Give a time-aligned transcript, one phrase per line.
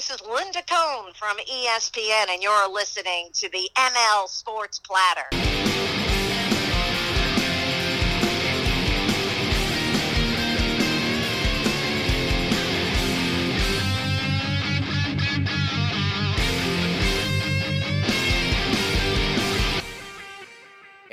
[0.00, 5.26] This is Linda Cohn from ESPN, and you're listening to the ML Sports Platter.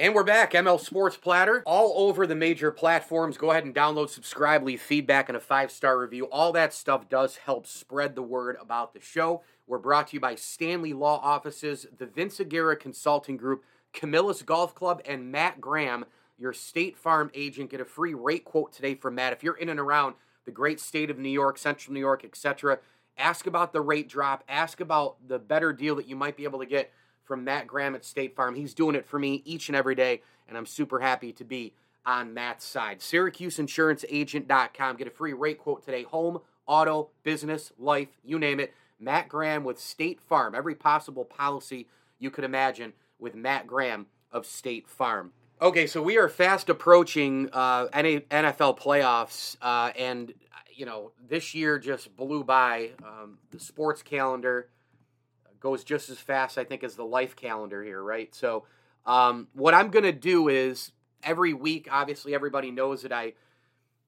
[0.08, 3.38] And we're back, ML Sports Platter, all over the major platforms.
[3.38, 6.28] Go ahead and download, subscribe, leave feedback, and a five star review.
[6.28, 9.41] All that stuff does help spread the word about the show.
[9.68, 14.73] We're brought to you by Stanley Law Offices, the Vince Aguirre Consulting Group, Camillus Golf
[14.73, 16.05] Club, and Matt Graham,
[16.38, 17.72] your State Farm agent.
[17.72, 19.34] Get a free rate quote today from Matt.
[19.34, 22.80] If you're in and around the great state of New York, Central New York, etc.,
[23.17, 24.45] ask about the rate drop.
[24.48, 26.94] Ask about the better deal that you might be able to get
[27.27, 28.55] from Matt Graham at State Farm.
[28.55, 31.73] He's doing it for me each and every day, and I'm super happy to be
[32.05, 33.02] on Matt's side.
[33.02, 34.95] SyracuseInsuranceAgent.com.
[34.95, 36.03] Get a free rate quote today.
[36.03, 38.73] Home, auto, business, life, you name it.
[39.00, 40.55] Matt Graham with State Farm.
[40.55, 45.33] Every possible policy you could imagine with Matt Graham of State Farm.
[45.61, 50.33] Okay, so we are fast approaching uh, NFL playoffs, uh, and
[50.73, 52.92] you know this year just blew by.
[53.03, 54.70] Um, the sports calendar
[55.59, 58.33] goes just as fast, I think, as the life calendar here, right?
[58.33, 58.66] So,
[59.05, 60.91] um, what I'm going to do is
[61.23, 63.33] every week, obviously, everybody knows that I,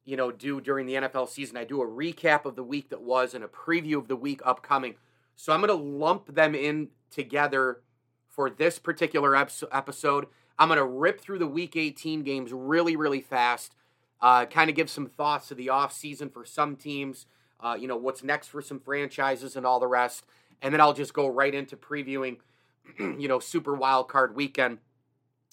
[0.06, 3.02] you know, do during the NFL season, I do a recap of the week that
[3.02, 4.96] was and a preview of the week upcoming.
[5.36, 7.82] So, I'm going to lump them in together
[8.28, 10.28] for this particular episode.
[10.58, 13.76] I'm going to rip through the week 18 games really, really fast,
[14.22, 17.26] uh, kind of give some thoughts to the offseason for some teams,
[17.62, 20.26] uh, you know, what's next for some franchises and all the rest
[20.62, 22.38] and then I'll just go right into previewing,
[23.00, 24.80] you know, Super Wild Card Weekend,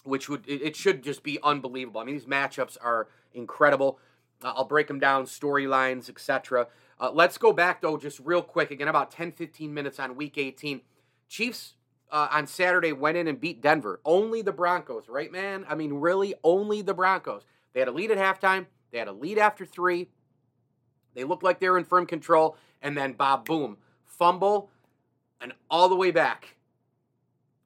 [0.04, 2.00] which would it should just be unbelievable.
[2.00, 3.98] I mean, these matchups are incredible.
[4.42, 6.68] Uh, I'll break them down, storylines, etc.
[6.98, 10.36] Uh, let's go back though, just real quick again, about 10, 15 minutes on Week
[10.38, 10.80] 18.
[11.28, 11.74] Chiefs
[12.10, 14.00] uh, on Saturday went in and beat Denver.
[14.04, 15.64] Only the Broncos, right, man?
[15.68, 17.44] I mean, really, only the Broncos.
[17.72, 18.66] They had a lead at halftime.
[18.90, 20.08] They had a lead after three.
[21.14, 24.70] They looked like they were in firm control, and then Bob, boom, fumble
[25.40, 26.56] and all the way back,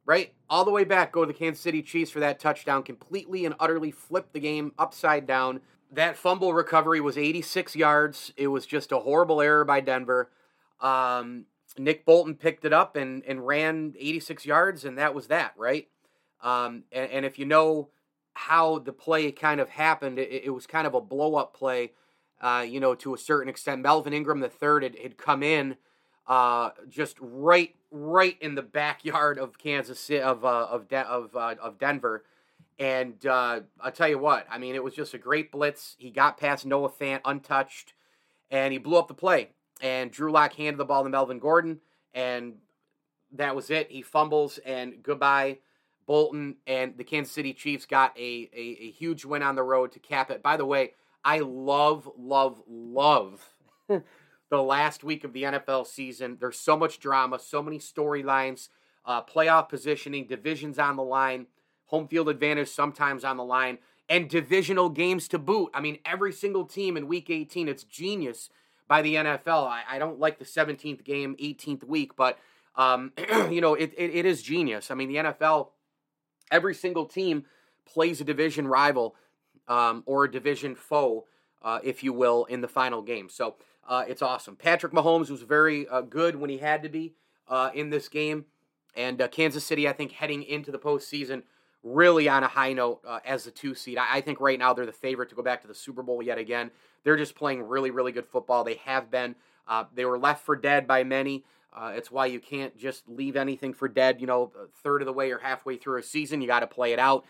[0.04, 0.32] right?
[0.48, 3.54] All the way back, go to the Kansas City Chiefs for that touchdown, completely and
[3.60, 5.60] utterly flip the game upside down.
[5.92, 8.32] That fumble recovery was 86 yards.
[8.36, 10.30] It was just a horrible error by Denver.
[10.80, 11.46] Um,
[11.78, 15.88] Nick Bolton picked it up and, and ran 86 yards, and that was that, right?
[16.42, 17.90] Um, and, and, if you know
[18.32, 21.92] how the play kind of happened, it, it was kind of a blow up play,
[22.40, 23.82] uh, you know, to a certain extent.
[23.82, 25.76] Melvin Ingram, the third, had, had come in
[26.26, 31.34] uh, just right right in the backyard of Kansas City of uh, of De- of
[31.34, 32.24] uh, of Denver.
[32.78, 35.96] And uh, I'll tell you what, I mean, it was just a great blitz.
[35.98, 37.92] He got past Noah Fant untouched,
[38.50, 39.50] and he blew up the play.
[39.82, 41.80] And Drew Lock handed the ball to Melvin Gordon,
[42.14, 42.54] and
[43.32, 43.90] that was it.
[43.90, 45.58] He fumbles, and goodbye,
[46.06, 46.56] Bolton.
[46.66, 49.98] And the Kansas City Chiefs got a, a, a huge win on the road to
[49.98, 50.42] cap it.
[50.42, 50.92] By the way,
[51.24, 53.46] I love, love, love
[54.50, 56.36] the last week of the NFL season.
[56.38, 58.68] There's so much drama, so many storylines,
[59.06, 61.46] uh, playoff positioning, divisions on the line,
[61.86, 63.78] home field advantage sometimes on the line,
[64.08, 65.70] and divisional games to boot.
[65.72, 68.50] I mean, every single team in week 18, it's genius
[68.88, 69.68] by the NFL.
[69.68, 72.36] I, I don't like the 17th game, 18th week, but,
[72.74, 73.12] um,
[73.50, 74.90] you know, it, it, it is genius.
[74.90, 75.68] I mean, the NFL,
[76.50, 77.44] every single team
[77.86, 79.14] plays a division rival
[79.68, 81.26] um, or a division foe,
[81.62, 83.28] uh, if you will, in the final game.
[83.28, 83.54] So,
[83.88, 84.56] uh, it's awesome.
[84.56, 87.14] Patrick Mahomes was very uh, good when he had to be
[87.48, 88.46] uh, in this game.
[88.94, 91.42] And uh, Kansas City, I think, heading into the postseason,
[91.82, 93.98] really on a high note uh, as the two seed.
[93.98, 96.22] I, I, think right now they're the favorite to go back to the Super Bowl
[96.22, 96.70] yet again.
[97.04, 98.64] They're just playing really, really good football.
[98.64, 99.34] They have been.
[99.66, 101.44] Uh, they were left for dead by many.
[101.76, 104.52] it's why you can't just leave anything for dead, you know,
[104.82, 106.42] third of the way or halfway through a season.
[106.42, 107.24] You got to play it out.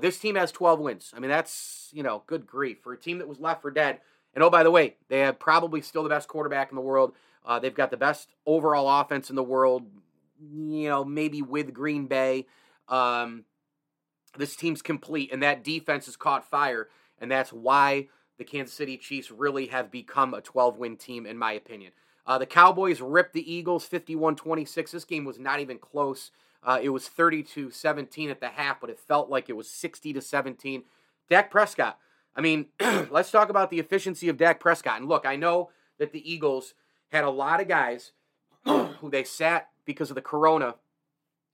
[0.00, 1.12] this team has 12 wins.
[1.16, 2.78] I mean, that's, you know, good grief.
[2.82, 4.00] For a team that was left for dead,
[4.36, 7.14] and oh, by the way, they have probably still the best quarterback in the world.
[7.44, 9.86] Uh, they've got the best overall offense in the world,
[10.38, 12.46] you know, maybe with Green Bay.
[12.86, 13.44] Um,
[14.36, 16.88] this team's complete, and that defense has caught fire,
[17.18, 21.38] and that's why the Kansas City Chiefs really have become a 12 win team, in
[21.38, 21.92] my opinion.
[22.26, 24.92] Uh, the Cowboys ripped the Eagles 51 26.
[24.92, 26.30] This game was not even close.
[26.62, 30.12] Uh, it was 32 17 at the half, but it felt like it was 60
[30.12, 30.82] to 17.
[31.30, 31.98] Dak Prescott,
[32.36, 32.66] I mean,
[33.10, 35.00] let's talk about the efficiency of Dak Prescott.
[35.00, 36.74] And look, I know that the Eagles
[37.08, 38.12] had a lot of guys
[38.64, 40.74] who they sat because of the corona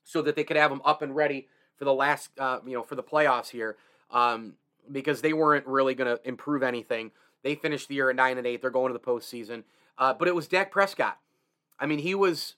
[0.03, 2.83] so that they could have them up and ready for the last, uh, you know,
[2.83, 3.77] for the playoffs here
[4.11, 4.55] um,
[4.91, 7.13] because they weren't really going to improve anything.
[7.43, 8.61] They finished the year at 9 and 8.
[8.61, 9.63] They're going to the postseason.
[9.97, 11.19] Uh, but it was Dak Prescott.
[11.79, 12.55] I mean, he was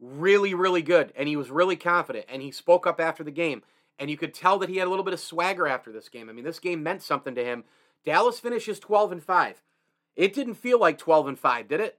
[0.00, 3.62] really, really good, and he was really confident, and he spoke up after the game,
[3.98, 6.28] and you could tell that he had a little bit of swagger after this game.
[6.28, 7.64] I mean, this game meant something to him.
[8.04, 9.62] Dallas finishes 12 and 5.
[10.14, 11.98] It didn't feel like 12 and 5, did it?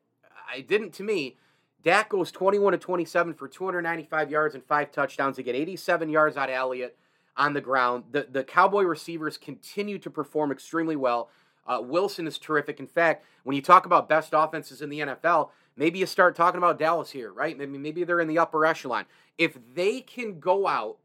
[0.55, 1.37] It didn't to me.
[1.83, 6.35] Dak goes 21 to 27 for 295 yards and five touchdowns to get 87 yards
[6.35, 6.97] out of Elliott
[7.35, 8.05] on the ground.
[8.11, 11.29] The the Cowboy receivers continue to perform extremely well.
[11.65, 12.79] Uh, Wilson is terrific.
[12.79, 16.57] In fact, when you talk about best offenses in the NFL, maybe you start talking
[16.57, 17.57] about Dallas here, right?
[17.57, 19.05] Maybe maybe they're in the upper echelon.
[19.37, 20.97] If they can go out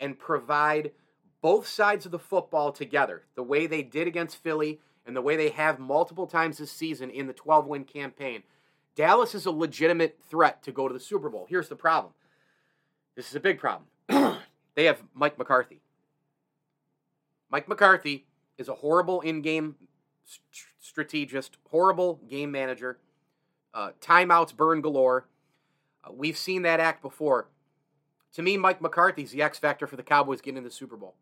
[0.00, 0.92] and provide
[1.40, 5.36] both sides of the football together, the way they did against Philly and the way
[5.36, 8.42] they have multiple times this season in the 12 win campaign,
[8.94, 11.46] Dallas is a legitimate threat to go to the Super Bowl.
[11.48, 12.12] Here's the problem.
[13.14, 13.86] This is a big problem.
[14.74, 15.80] they have Mike McCarthy.
[17.50, 18.26] Mike McCarthy
[18.58, 19.76] is a horrible in-game
[20.80, 22.98] strategist, horrible game manager.
[23.72, 25.26] Uh, timeouts burn galore.
[26.04, 27.48] Uh, we've seen that act before.
[28.34, 31.14] To me, Mike McCarthy's the X factor for the Cowboys getting the Super Bowl.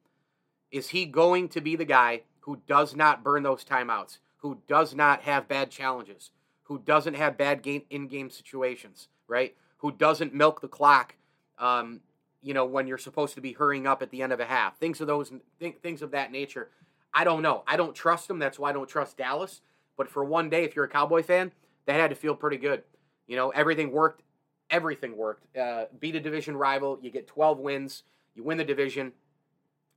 [0.70, 4.94] Is he going to be the guy who does not burn those timeouts, who does
[4.94, 6.31] not have bad challenges,
[6.64, 9.55] who doesn't have bad game in-game situations, right?
[9.79, 11.14] Who doesn't milk the clock,
[11.58, 12.00] um,
[12.43, 14.79] you know, when you're supposed to be hurrying up at the end of a half.
[14.79, 16.70] Things of those th- things of that nature.
[17.14, 17.62] I don't know.
[17.67, 18.38] I don't trust him.
[18.38, 19.62] That's why I don't trust Dallas.
[19.97, 21.52] But for one day, if you're a Cowboy fan,
[21.87, 22.82] that had to feel pretty good.
[23.26, 24.23] You know, everything worked.
[24.71, 25.57] Everything worked.
[25.57, 26.99] Uh, beat a division rival.
[27.01, 28.03] You get 12 wins.
[28.35, 29.13] You win the division,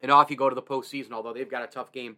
[0.01, 1.11] and off you go to the postseason.
[1.11, 2.17] Although they've got a tough game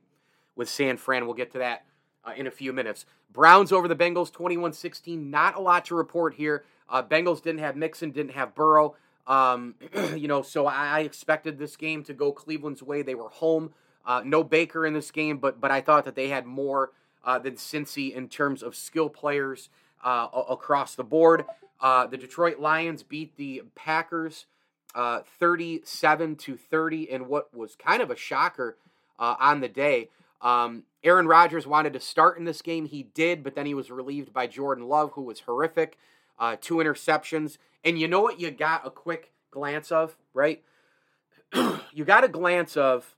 [0.56, 1.26] with San Fran.
[1.26, 1.86] We'll get to that
[2.24, 3.06] uh, in a few minutes.
[3.32, 5.30] Browns over the Bengals 21 16.
[5.30, 6.64] Not a lot to report here.
[6.90, 8.96] Uh, Bengals didn't have Mixon, didn't have Burrow.
[9.26, 9.76] Um,
[10.16, 13.02] you know, so I expected this game to go Cleveland's way.
[13.02, 13.74] They were home.
[14.06, 16.92] Uh, no Baker in this game, but but I thought that they had more
[17.24, 19.70] uh, than Cincy in terms of skill players
[20.04, 21.46] uh, across the board.
[21.82, 24.46] Uh, the Detroit Lions beat the Packers
[24.94, 28.78] uh, 37 to 30 in what was kind of a shocker
[29.18, 30.10] uh, on the day.
[30.42, 32.86] Um, Aaron Rodgers wanted to start in this game.
[32.86, 35.98] He did, but then he was relieved by Jordan Love, who was horrific.
[36.40, 37.58] Uh, two interceptions.
[37.84, 40.64] And you know what you got a quick glance of, right?
[41.94, 43.16] you got a glance of,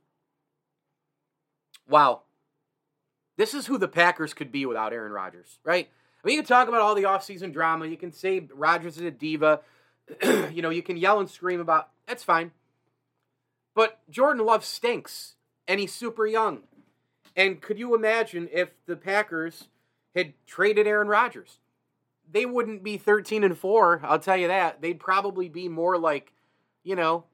[1.88, 2.22] wow,
[3.38, 5.90] this is who the Packers could be without Aaron Rodgers, right?
[6.24, 7.86] I mean, you can talk about all the offseason drama.
[7.88, 9.60] You can say Rodgers is a diva.
[10.24, 12.52] you know, you can yell and scream about, that's fine.
[13.76, 15.36] But Jordan Love stinks,
[15.68, 16.64] and he's super young.
[17.36, 19.68] And could you imagine if the Packers
[20.16, 21.60] had traded Aaron Rodgers?
[22.32, 24.82] They wouldn't be 13 and 4, I'll tell you that.
[24.82, 26.32] They'd probably be more like,
[26.84, 27.26] you know,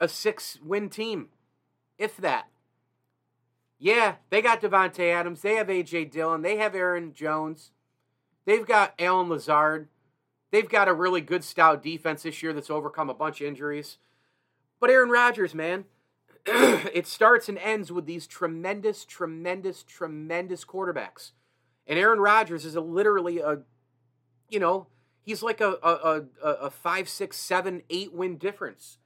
[0.00, 1.28] a six win team,
[1.98, 2.48] if that.
[3.78, 5.42] Yeah, they got Davante Adams.
[5.42, 6.06] They have A.J.
[6.06, 6.42] Dillon.
[6.42, 7.70] They have Aaron Jones.
[8.46, 9.88] They've got Allen Lazard.
[10.52, 13.98] They've got a really good stout defense this year that's overcome a bunch of injuries.
[14.80, 15.84] But Aaron Rodgers, man,
[16.46, 21.32] it starts and ends with these tremendous, tremendous, tremendous quarterbacks.
[21.86, 23.58] And Aaron Rodgers is a, literally a,
[24.48, 24.86] you know,
[25.22, 28.98] he's like a, a, a, a five, six, seven, eight win difference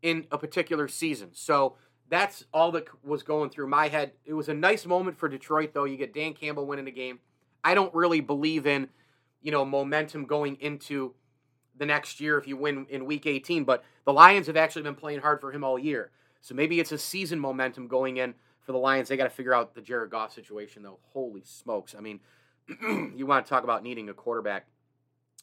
[0.00, 1.30] in a particular season.
[1.32, 1.76] So
[2.08, 4.12] that's all that was going through my head.
[4.24, 5.84] It was a nice moment for Detroit, though.
[5.84, 7.20] You get Dan Campbell winning the game.
[7.64, 8.88] I don't really believe in,
[9.42, 11.14] you know, momentum going into
[11.76, 14.94] the next year if you win in week 18, but the Lions have actually been
[14.94, 16.10] playing hard for him all year.
[16.40, 19.08] So maybe it's a season momentum going in for the Lions.
[19.08, 20.98] They got to figure out the Jared Goff situation, though.
[21.12, 21.94] Holy smokes.
[21.96, 22.20] I mean,
[23.16, 24.66] you want to talk about needing a quarterback.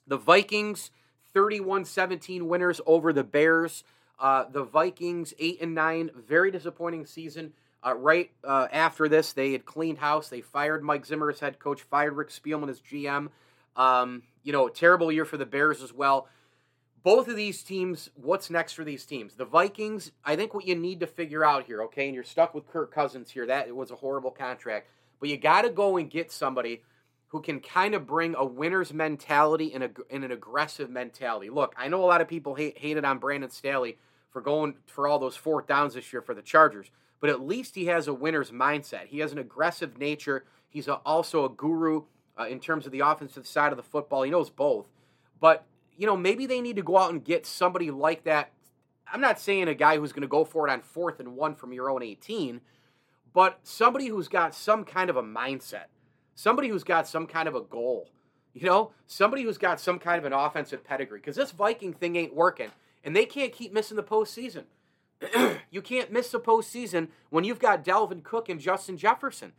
[0.06, 0.92] The Vikings,
[1.34, 3.84] 31 17 winners over the Bears.
[4.20, 7.54] Uh, the Vikings, 8 and 9, very disappointing season.
[7.86, 10.30] Uh, right uh, after this, they had cleaned house.
[10.30, 13.30] They fired Mike Zimmer as head coach, fired Rick Spielman as GM.
[13.76, 16.28] Um, you know, terrible year for the Bears as well
[17.08, 19.36] both of these teams, what's next for these teams?
[19.36, 22.54] The Vikings, I think what you need to figure out here, okay, and you're stuck
[22.54, 23.46] with Kirk Cousins here.
[23.48, 24.90] That was a horrible contract.
[25.22, 26.84] But you got to go and get somebody
[27.28, 31.50] who can kind of bring a winner's mentality and, a, and an aggressive mentality.
[31.50, 33.98] Look, I know a lot of people hate, hated on Brandon Staley
[34.34, 37.76] for going for all those fourth downs this year for the Chargers, but at least
[37.76, 39.08] he has a winner's mindset.
[39.08, 40.46] He has an aggressive nature.
[40.70, 42.04] He's a, also a guru
[42.40, 44.24] uh, in terms of the offensive side of the football.
[44.24, 44.88] He knows both.
[45.40, 45.66] But
[45.98, 48.52] you know, maybe they need to go out and get somebody like that.
[49.12, 51.56] I'm not saying a guy who's going to go for it on fourth and one
[51.56, 52.62] from your own 18,
[53.34, 55.86] but somebody who's got some kind of a mindset,
[56.36, 58.10] somebody who's got some kind of a goal,
[58.54, 61.20] you know, somebody who's got some kind of an offensive pedigree.
[61.20, 62.72] Because this Viking thing ain't working,
[63.04, 64.64] and they can't keep missing the postseason.
[65.72, 69.54] you can't miss the postseason when you've got Dalvin Cook and Justin Jefferson.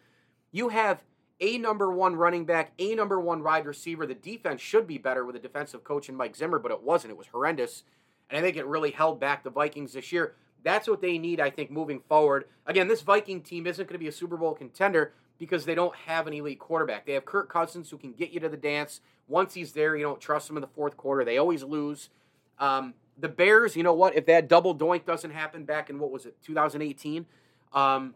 [0.52, 1.02] You have
[1.40, 4.06] a number one running back, a number one wide receiver.
[4.06, 7.12] The defense should be better with a defensive coach and Mike Zimmer, but it wasn't.
[7.12, 7.84] It was horrendous.
[8.30, 10.34] And I think it really held back the Vikings this year.
[10.64, 12.44] That's what they need, I think, moving forward.
[12.66, 15.94] Again, this Viking team isn't going to be a Super Bowl contender because they don't
[15.94, 17.06] have an elite quarterback.
[17.06, 19.00] They have Kirk Cousins who can get you to the dance.
[19.28, 21.24] Once he's there, you don't trust him in the fourth quarter.
[21.24, 22.10] They always lose.
[22.58, 24.16] Um, the Bears, you know what?
[24.16, 27.26] If that double doink doesn't happen back in what was it, 2018,
[27.72, 28.14] um,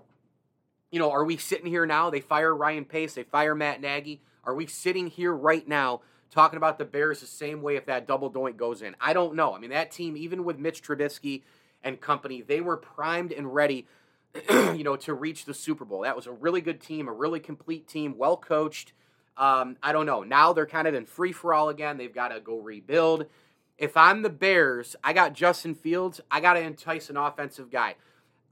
[0.90, 2.10] you know, are we sitting here now?
[2.10, 4.20] They fire Ryan Pace, they fire Matt Nagy.
[4.44, 8.06] Are we sitting here right now talking about the Bears the same way if that
[8.06, 8.94] double doink goes in?
[9.00, 9.54] I don't know.
[9.54, 11.42] I mean, that team, even with Mitch Trubisky
[11.82, 13.86] and company, they were primed and ready,
[14.50, 16.02] you know, to reach the Super Bowl.
[16.02, 18.92] That was a really good team, a really complete team, well coached.
[19.36, 20.22] Um, I don't know.
[20.22, 21.96] Now they're kind of in free for all again.
[21.96, 23.26] They've got to go rebuild.
[23.78, 26.20] If I'm the Bears, I got Justin Fields.
[26.30, 27.96] I got to entice an offensive guy.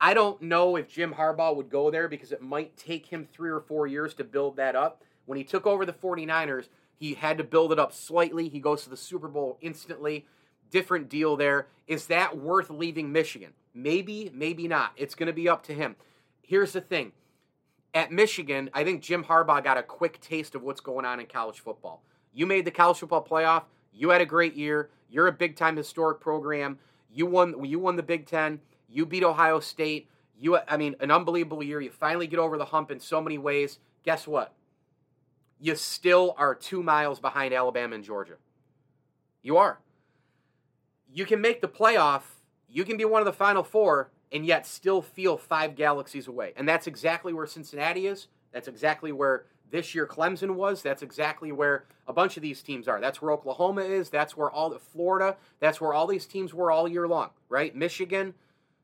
[0.00, 3.50] I don't know if Jim Harbaugh would go there because it might take him three
[3.50, 5.02] or four years to build that up.
[5.26, 8.48] When he took over the 49ers, he had to build it up slightly.
[8.48, 10.26] He goes to the Super Bowl instantly.
[10.70, 11.66] Different deal there.
[11.86, 13.52] Is that worth leaving Michigan?
[13.74, 14.92] Maybe, maybe not.
[14.96, 15.96] It's going to be up to him.
[16.42, 17.12] Here's the thing
[17.94, 21.26] at Michigan, I think Jim Harbaugh got a quick taste of what's going on in
[21.26, 22.02] college football.
[22.32, 23.64] You made the college football playoff.
[23.92, 24.90] You had a great year.
[25.10, 26.78] You're a big time historic program.
[27.12, 27.64] You won.
[27.64, 28.60] You won the Big Ten.
[28.88, 30.08] You beat Ohio State.
[30.38, 31.80] You, I mean, an unbelievable year.
[31.80, 33.78] You finally get over the hump in so many ways.
[34.04, 34.54] Guess what?
[35.60, 38.36] You still are two miles behind Alabama and Georgia.
[39.42, 39.80] You are.
[41.12, 42.22] You can make the playoff.
[42.68, 46.52] You can be one of the final four and yet still feel five galaxies away.
[46.56, 48.28] And that's exactly where Cincinnati is.
[48.52, 50.82] That's exactly where this year Clemson was.
[50.82, 53.00] That's exactly where a bunch of these teams are.
[53.00, 54.10] That's where Oklahoma is.
[54.10, 55.36] That's where all the Florida.
[55.60, 57.74] That's where all these teams were all year long, right?
[57.74, 58.34] Michigan,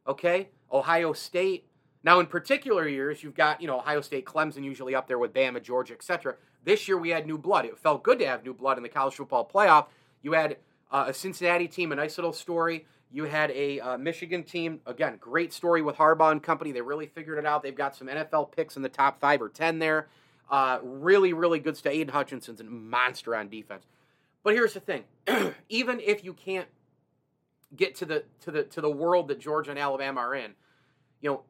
[0.06, 1.66] okay, Ohio State.
[2.02, 5.34] Now, in particular years, you've got you know Ohio State, Clemson, usually up there with
[5.34, 6.36] Bama, Georgia, etc.
[6.64, 7.64] This year we had new blood.
[7.64, 9.86] It felt good to have new blood in the college football playoff.
[10.22, 10.56] You had
[10.90, 12.86] uh, a Cincinnati team, a nice little story.
[13.12, 14.80] You had a uh, Michigan team.
[14.84, 16.72] Again, great story with Harbaugh and company.
[16.72, 17.62] They really figured it out.
[17.62, 20.08] They've got some NFL picks in the top five or ten there.
[20.48, 21.92] Uh, really, really good stuff.
[21.92, 23.84] Aidan Hutchinson's a monster on defense.
[24.42, 25.04] But here's the thing:
[25.68, 26.68] even if you can't
[27.74, 30.52] get to the to the to the world that Georgia and Alabama are in,
[31.20, 31.42] you know,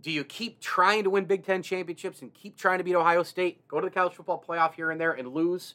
[0.00, 3.22] do you keep trying to win Big Ten championships and keep trying to beat Ohio
[3.22, 5.74] State, go to the college football playoff here and there, and lose?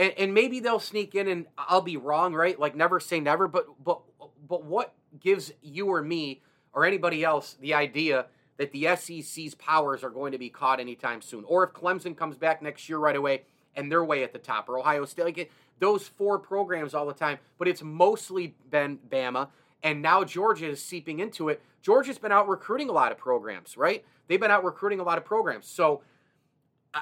[0.00, 2.58] and, and maybe they'll sneak in and I'll be wrong, right?
[2.58, 4.00] Like never say never, but but
[4.48, 6.40] but what gives you or me
[6.72, 8.26] or anybody else the idea
[8.60, 11.44] that the SEC's powers are going to be caught anytime soon?
[11.44, 14.68] Or if Clemson comes back next year right away and they're way at the top,
[14.68, 19.48] or Ohio State, like those four programs all the time, but it's mostly been Bama,
[19.82, 21.62] and now Georgia is seeping into it.
[21.80, 24.04] Georgia's been out recruiting a lot of programs, right?
[24.28, 25.66] They've been out recruiting a lot of programs.
[25.66, 26.02] So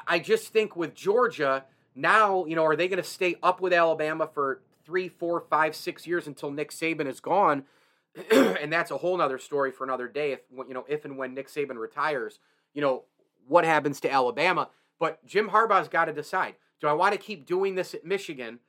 [0.06, 1.64] I just think with Georgia,
[1.96, 5.74] now, you know, are they going to stay up with Alabama for three, four, five,
[5.74, 7.64] six years until Nick Saban is gone?
[8.30, 10.32] and that's a whole nother story for another day.
[10.32, 12.38] If you know, if and when Nick Saban retires,
[12.74, 13.04] you know
[13.46, 14.70] what happens to Alabama.
[14.98, 18.60] But Jim Harbaugh's got to decide: Do I want to keep doing this at Michigan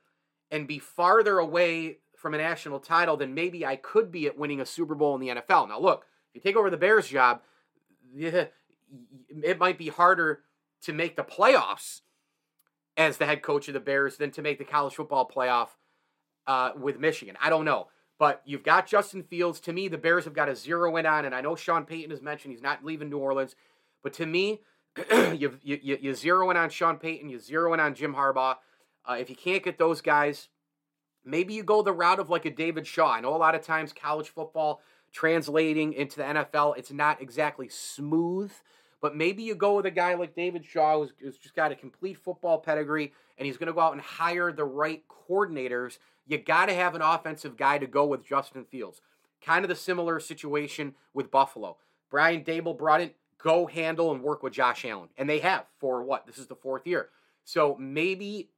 [0.50, 4.60] and be farther away from a national title than maybe I could be at winning
[4.60, 5.68] a Super Bowl in the NFL?
[5.68, 6.04] Now, look,
[6.34, 7.40] if you take over the Bears job,
[8.16, 10.40] it might be harder
[10.82, 12.00] to make the playoffs
[12.96, 15.68] as the head coach of the Bears than to make the college football playoff
[16.46, 17.36] uh, with Michigan.
[17.40, 17.88] I don't know.
[18.20, 19.60] But you've got Justin Fields.
[19.60, 22.10] To me, the Bears have got a zero in on, and I know Sean Payton
[22.10, 23.56] has mentioned he's not leaving New Orleans.
[24.02, 24.60] But to me,
[25.10, 28.56] you, you, you zero in on Sean Payton, you zero in on Jim Harbaugh.
[29.08, 30.50] Uh, if you can't get those guys,
[31.24, 33.10] maybe you go the route of like a David Shaw.
[33.10, 34.82] I know a lot of times college football
[35.14, 38.52] translating into the NFL, it's not exactly smooth.
[39.00, 41.74] But maybe you go with a guy like David Shaw, who's, who's just got a
[41.74, 45.96] complete football pedigree, and he's going to go out and hire the right coordinators.
[46.30, 49.00] You got to have an offensive guy to go with Justin Fields.
[49.44, 51.76] Kind of the similar situation with Buffalo.
[52.08, 53.10] Brian Daboll brought in,
[53.42, 55.08] go handle and work with Josh Allen.
[55.18, 56.26] And they have for what?
[56.26, 57.08] This is the fourth year.
[57.44, 58.50] So maybe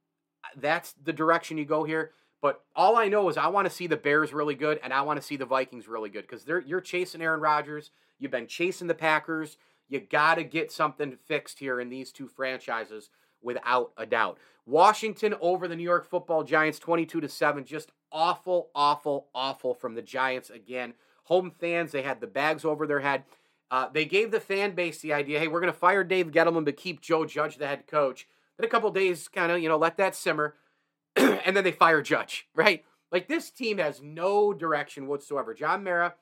[0.43, 2.11] uh, that's the direction you go here.
[2.43, 5.01] But all I know is I want to see the Bears really good and I
[5.01, 7.89] want to see the Vikings really good because they're you're chasing Aaron Rodgers.
[8.19, 9.57] You've been chasing the Packers.
[9.89, 13.09] You got to get something fixed here in these two franchises
[13.43, 14.37] without a doubt.
[14.65, 19.95] Washington over the New York Football Giants 22 to 7 just awful awful awful from
[19.95, 20.93] the Giants again.
[21.25, 23.23] Home fans they had the bags over their head.
[23.69, 26.63] Uh, they gave the fan base the idea, hey, we're going to fire Dave Gettleman
[26.63, 28.27] but keep Joe Judge the head coach.
[28.57, 30.55] Then a couple days kind of, you know, let that simmer
[31.15, 32.85] and then they fire Judge, right?
[33.11, 35.53] Like this team has no direction whatsoever.
[35.53, 36.15] John Mara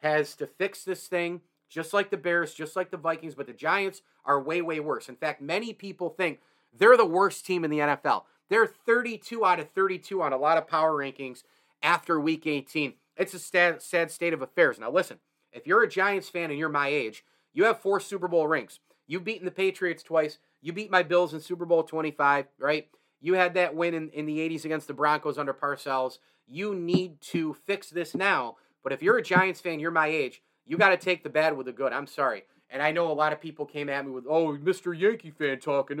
[0.00, 3.52] has to fix this thing just like the Bears, just like the Vikings, but the
[3.52, 5.08] Giants are way, way worse.
[5.08, 6.40] In fact, many people think
[6.76, 8.22] they're the worst team in the NFL.
[8.48, 11.42] They're 32 out of 32 on a lot of power rankings
[11.82, 12.94] after week 18.
[13.16, 14.78] It's a sad, sad state of affairs.
[14.78, 15.18] Now, listen,
[15.52, 18.80] if you're a Giants fan and you're my age, you have four Super Bowl rings.
[19.06, 20.38] You've beaten the Patriots twice.
[20.60, 22.88] You beat my Bills in Super Bowl 25, right?
[23.20, 26.18] You had that win in, in the 80s against the Broncos under Parcells.
[26.46, 28.56] You need to fix this now.
[28.82, 31.56] But if you're a Giants fan, you're my age, you got to take the bad
[31.56, 31.92] with the good.
[31.92, 32.44] I'm sorry.
[32.70, 34.98] And I know a lot of people came at me with, oh, Mr.
[34.98, 35.98] Yankee fan talking.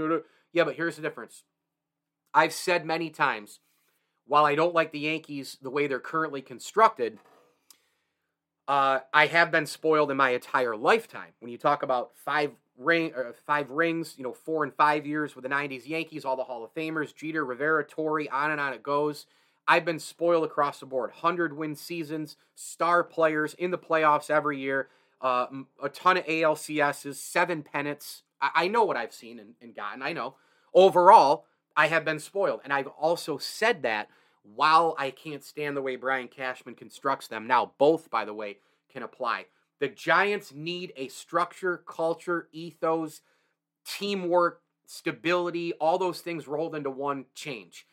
[0.52, 1.44] Yeah, but here's the difference.
[2.34, 3.60] I've said many times,
[4.26, 7.18] while I don't like the Yankees the way they're currently constructed,
[8.68, 11.32] uh, I have been spoiled in my entire lifetime.
[11.40, 15.34] When you talk about five ring, uh, five rings, you know, four and five years
[15.34, 18.72] with the '90s Yankees, all the Hall of Famers, Jeter, Rivera, Torre, on and on
[18.72, 19.26] it goes.
[19.66, 21.10] I've been spoiled across the board.
[21.10, 24.88] Hundred win seasons, star players in the playoffs every year,
[25.20, 25.46] uh,
[25.82, 28.22] a ton of ALCSs, seven pennants.
[28.42, 30.02] I, I know what I've seen and, and gotten.
[30.02, 30.34] I know.
[30.74, 31.46] Overall,
[31.76, 34.08] I have been spoiled, and I've also said that
[34.42, 37.46] while I can't stand the way Brian Cashman constructs them.
[37.46, 38.58] Now, both, by the way,
[38.92, 39.46] can apply.
[39.80, 43.22] The Giants need a structure, culture, ethos,
[43.84, 47.86] teamwork, stability, all those things rolled into one change.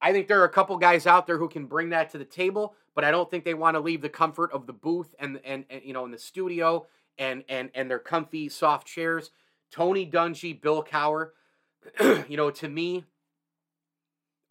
[0.00, 2.24] I think there are a couple guys out there who can bring that to the
[2.24, 5.40] table, but I don't think they want to leave the comfort of the booth and
[5.44, 6.86] and, and you know in the studio
[7.22, 9.30] and and and their comfy soft chairs.
[9.70, 11.30] Tony Dungy, Bill Cowher,
[12.28, 13.04] you know, to me,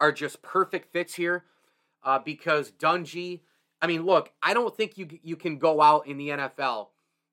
[0.00, 1.44] are just perfect fits here
[2.02, 3.40] uh, because Dungy.
[3.80, 6.88] I mean, look, I don't think you you can go out in the NFL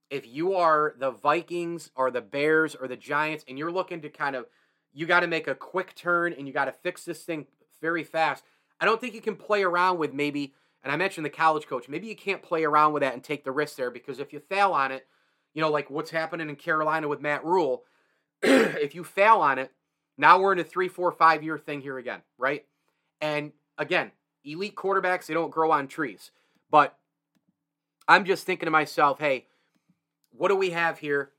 [0.09, 4.09] if you are the Vikings or the Bears or the Giants and you're looking to
[4.09, 4.47] kind of
[4.91, 7.45] you got to make a quick turn and you got to fix this thing
[7.79, 8.43] very fast.
[8.79, 11.87] I don't think you can play around with maybe, and I mentioned the college coach.
[11.87, 14.39] Maybe you can't play around with that and take the risk there because if you
[14.39, 15.05] fail on it,
[15.53, 17.83] you know, like what's happening in Carolina with Matt Rhule,
[18.41, 19.71] if you fail on it,
[20.17, 22.65] now we're in a three, four, five year thing here again, right?
[23.21, 24.11] And again,
[24.43, 26.31] elite quarterbacks, they don't grow on trees.
[26.69, 26.95] But
[28.07, 29.47] I'm just thinking to myself, hey,
[30.31, 31.31] what do we have here?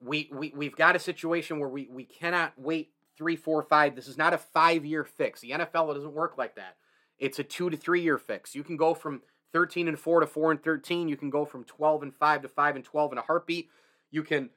[0.00, 3.96] We, we, we've got a situation where we, we cannot wait three, four, five.
[3.96, 5.40] This is not a five year fix.
[5.40, 6.76] The NFL doesn't work like that.
[7.18, 8.54] It's a two to three year fix.
[8.54, 9.22] You can go from
[9.54, 11.08] 13 and 4 to 4 and 13.
[11.08, 13.70] You can go from 12 and 5 to 5 and 12 in a heartbeat.
[14.10, 14.50] You can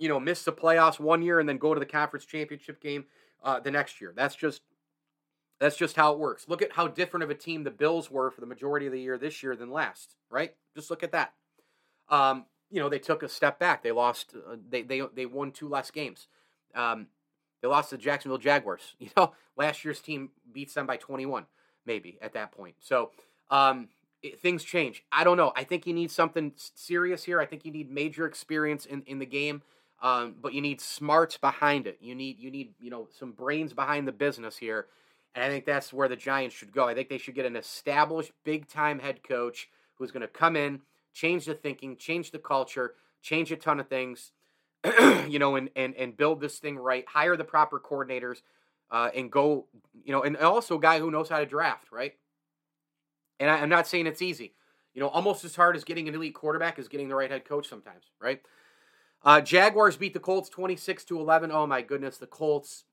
[0.00, 3.04] you know, miss the playoffs one year and then go to the conference championship game
[3.44, 4.14] uh, the next year.
[4.16, 4.62] That's just
[5.60, 6.46] that's just how it works.
[6.48, 9.00] Look at how different of a team the Bills were for the majority of the
[9.00, 10.54] year this year than last, right?
[10.74, 11.34] Just look at that.
[12.08, 13.82] Um, you know, they took a step back.
[13.82, 14.34] They lost.
[14.34, 16.28] Uh, they they they won two less games.
[16.74, 17.08] Um,
[17.60, 18.96] they lost to the Jacksonville Jaguars.
[19.00, 21.44] You know, last year's team beats them by 21,
[21.84, 22.76] maybe at that point.
[22.80, 23.10] So
[23.50, 23.88] um,
[24.22, 25.02] it, things change.
[25.12, 25.52] I don't know.
[25.56, 27.40] I think you need something serious here.
[27.40, 29.62] I think you need major experience in in the game.
[30.02, 31.98] Um, but you need smarts behind it.
[32.00, 34.86] You need you need you know some brains behind the business here,
[35.34, 36.88] and I think that's where the Giants should go.
[36.88, 40.56] I think they should get an established big time head coach who's going to come
[40.56, 40.80] in,
[41.12, 44.32] change the thinking, change the culture, change a ton of things,
[45.28, 47.04] you know, and and and build this thing right.
[47.06, 48.40] Hire the proper coordinators,
[48.90, 49.66] uh, and go
[50.02, 52.14] you know, and also a guy who knows how to draft, right?
[53.40, 54.54] And I, I'm not saying it's easy.
[54.94, 57.44] You know, almost as hard as getting an elite quarterback is getting the right head
[57.44, 58.40] coach sometimes, right?
[59.22, 61.50] Uh, Jaguars beat the Colts 26 to 11.
[61.50, 62.84] Oh my goodness, the Colts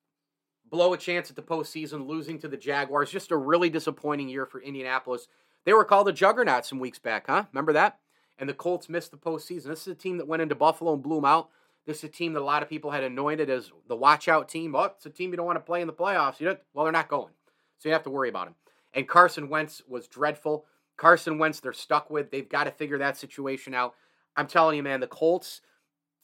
[0.69, 3.12] blow a chance at the postseason, losing to the Jaguars.
[3.12, 5.27] Just a really disappointing year for Indianapolis.
[5.65, 7.45] They were called a juggernaut some weeks back, huh?
[7.51, 7.99] Remember that?
[8.38, 9.65] And the Colts missed the postseason.
[9.65, 11.49] This is a team that went into Buffalo and blew them out.
[11.86, 14.49] This is a team that a lot of people had anointed as the watch out
[14.49, 14.75] team.
[14.75, 16.39] Oh, it's a team you don't want to play in the playoffs.
[16.39, 16.57] You know?
[16.73, 17.33] well, they're not going.
[17.79, 18.55] So you have to worry about them.
[18.97, 20.65] And Carson Wentz was dreadful.
[20.97, 22.31] Carson Wentz, they're stuck with.
[22.31, 23.93] They've got to figure that situation out.
[24.36, 25.62] I'm telling you, man, the Colts,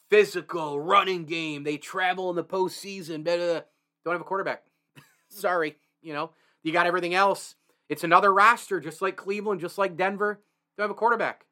[0.10, 1.64] physical running game.
[1.64, 3.24] They travel in the postseason.
[3.24, 3.62] Blah, blah, blah.
[4.04, 4.64] Don't have a quarterback.
[5.30, 6.32] Sorry, you know
[6.64, 7.56] you got everything else.
[7.90, 10.42] It's another roster, just like Cleveland, just like Denver.
[10.78, 11.46] Don't have a quarterback.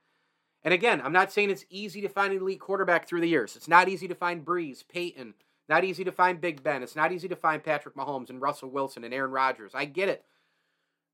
[0.63, 3.55] And again, I'm not saying it's easy to find an elite quarterback through the years.
[3.55, 5.33] It's not easy to find Brees, Peyton.
[5.67, 6.83] Not easy to find Big Ben.
[6.83, 9.71] It's not easy to find Patrick Mahomes and Russell Wilson and Aaron Rodgers.
[9.75, 10.23] I get it.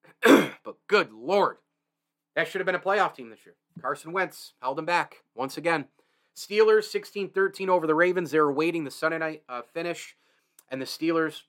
[0.24, 1.58] but good lord,
[2.36, 3.56] that should have been a playoff team this year.
[3.82, 5.86] Carson Wentz held them back once again.
[6.36, 8.32] Steelers 16 13 over the Ravens.
[8.32, 10.16] They're awaiting the Sunday night uh, finish,
[10.70, 11.42] and the Steelers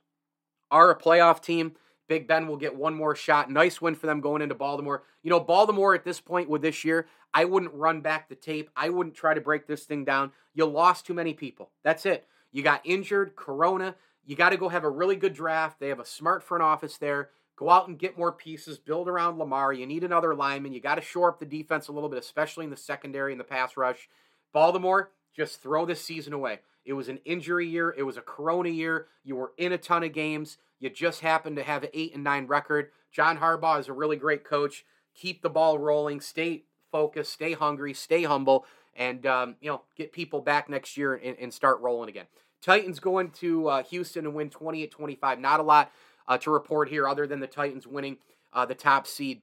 [0.70, 1.72] are a playoff team.
[2.08, 3.50] Big Ben will get one more shot.
[3.50, 5.02] Nice win for them going into Baltimore.
[5.22, 8.70] You know, Baltimore at this point with this year, I wouldn't run back the tape.
[8.74, 10.32] I wouldn't try to break this thing down.
[10.54, 11.70] You lost too many people.
[11.84, 12.26] That's it.
[12.50, 13.94] You got injured, Corona.
[14.24, 15.80] You got to go have a really good draft.
[15.80, 17.30] They have a smart front office there.
[17.58, 19.72] Go out and get more pieces, build around Lamar.
[19.72, 20.72] You need another lineman.
[20.72, 23.40] You got to shore up the defense a little bit, especially in the secondary and
[23.40, 24.08] the pass rush.
[24.52, 26.60] Baltimore, just throw this season away.
[26.84, 27.92] It was an injury year.
[27.98, 29.08] It was a corona year.
[29.24, 30.58] You were in a ton of games.
[30.78, 32.90] You just happened to have an eight and nine record.
[33.10, 34.84] John Harbaugh is a really great coach.
[35.16, 36.20] Keep the ball rolling.
[36.20, 37.32] Stay focused.
[37.32, 37.92] Stay hungry.
[37.92, 42.08] Stay humble, and um, you know get people back next year and, and start rolling
[42.08, 42.26] again.
[42.62, 45.38] Titans going to uh, Houston and win 28-25.
[45.38, 45.92] Not a lot
[46.28, 48.18] uh, to report here other than the Titans winning
[48.52, 49.42] uh, the top seed.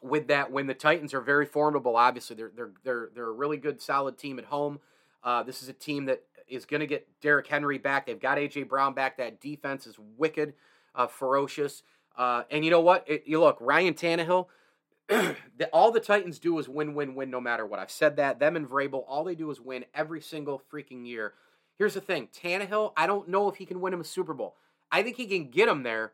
[0.00, 1.96] With that win, the Titans are very formidable.
[1.96, 4.80] Obviously, they're they're they're they're a really good, solid team at home.
[5.22, 8.06] Uh, this is a team that is going to get Derrick Henry back.
[8.06, 9.16] They've got AJ Brown back.
[9.16, 10.54] That defense is wicked,
[10.94, 11.82] uh, ferocious.
[12.16, 13.04] Uh, and you know what?
[13.08, 14.46] It, you look, Ryan Tannehill.
[15.08, 17.78] the, all the Titans do is win, win, win, no matter what.
[17.78, 18.38] I've said that.
[18.38, 21.34] Them and Vrabel, all they do is win every single freaking year.
[21.76, 24.56] Here's the thing Tannehill, I don't know if he can win him a Super Bowl.
[24.94, 26.12] I think he can get him there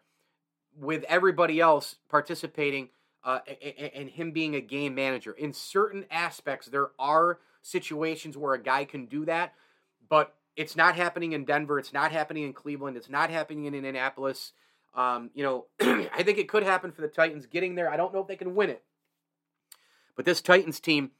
[0.74, 2.88] with everybody else participating
[3.22, 3.40] uh,
[3.94, 5.32] and, him being a game manager.
[5.32, 9.52] In certain aspects, there are situations where a guy can do that,
[10.08, 11.78] but it's not happening in Denver.
[11.78, 12.96] It's not happening in Cleveland.
[12.96, 14.54] It's not happening in Indianapolis.
[14.94, 15.66] Um, you know,
[16.14, 17.92] I think it could happen for the Titans getting there.
[17.92, 18.82] I don't know if they can win it,
[20.16, 21.10] but this Titans team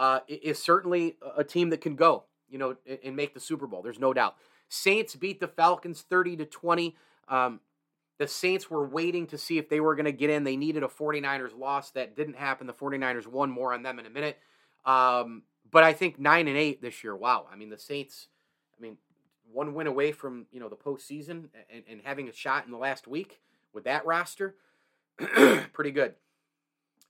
[0.00, 2.24] uh, is certainly a team that can go
[2.54, 3.82] you know, and make the Super Bowl.
[3.82, 4.36] There's no doubt.
[4.74, 6.96] Saints beat the Falcons 30 to 20.
[7.28, 7.60] Um,
[8.18, 10.44] the Saints were waiting to see if they were going to get in.
[10.44, 11.90] They needed a 49ers loss.
[11.92, 12.66] That didn't happen.
[12.66, 14.38] The 49ers won more on them in a minute.
[14.84, 17.16] Um, but I think 9 and 8 this year.
[17.16, 17.46] Wow.
[17.52, 18.28] I mean, the Saints,
[18.78, 18.98] I mean,
[19.52, 22.78] one win away from, you know, the postseason and, and having a shot in the
[22.78, 23.40] last week
[23.72, 24.54] with that roster.
[25.72, 26.14] pretty good.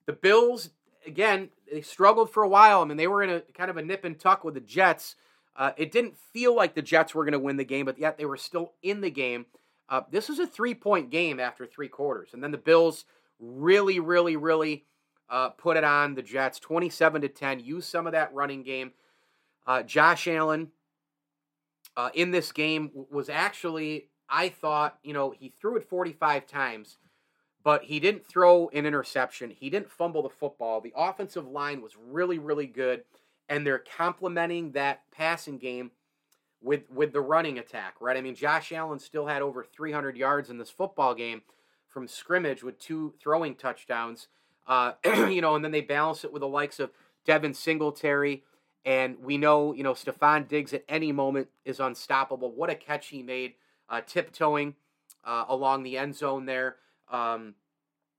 [0.06, 0.70] The Bills,
[1.06, 2.82] again, they struggled for a while.
[2.82, 5.16] I mean, they were in a kind of a nip and tuck with the Jets.
[5.56, 8.18] Uh, it didn't feel like the Jets were going to win the game, but yet
[8.18, 9.46] they were still in the game.
[9.88, 12.30] Uh, this was a three point game after three quarters.
[12.32, 13.04] And then the Bills
[13.38, 14.84] really, really, really
[15.28, 18.92] uh, put it on the Jets 27 to 10, used some of that running game.
[19.66, 20.70] Uh, Josh Allen
[21.96, 26.98] uh, in this game was actually, I thought, you know, he threw it 45 times,
[27.62, 29.50] but he didn't throw an interception.
[29.50, 30.80] He didn't fumble the football.
[30.80, 33.04] The offensive line was really, really good
[33.48, 35.90] and they're complementing that passing game
[36.62, 38.16] with with the running attack, right?
[38.16, 41.42] I mean, Josh Allen still had over 300 yards in this football game
[41.88, 44.28] from scrimmage with two throwing touchdowns.
[44.66, 46.90] Uh, you know, and then they balance it with the likes of
[47.26, 48.44] Devin Singletary,
[48.84, 52.50] and we know, you know, Stefon Diggs at any moment is unstoppable.
[52.50, 53.54] What a catch he made,
[53.88, 54.74] uh, tiptoeing
[55.24, 56.76] uh, along the end zone there.
[57.10, 57.54] Um,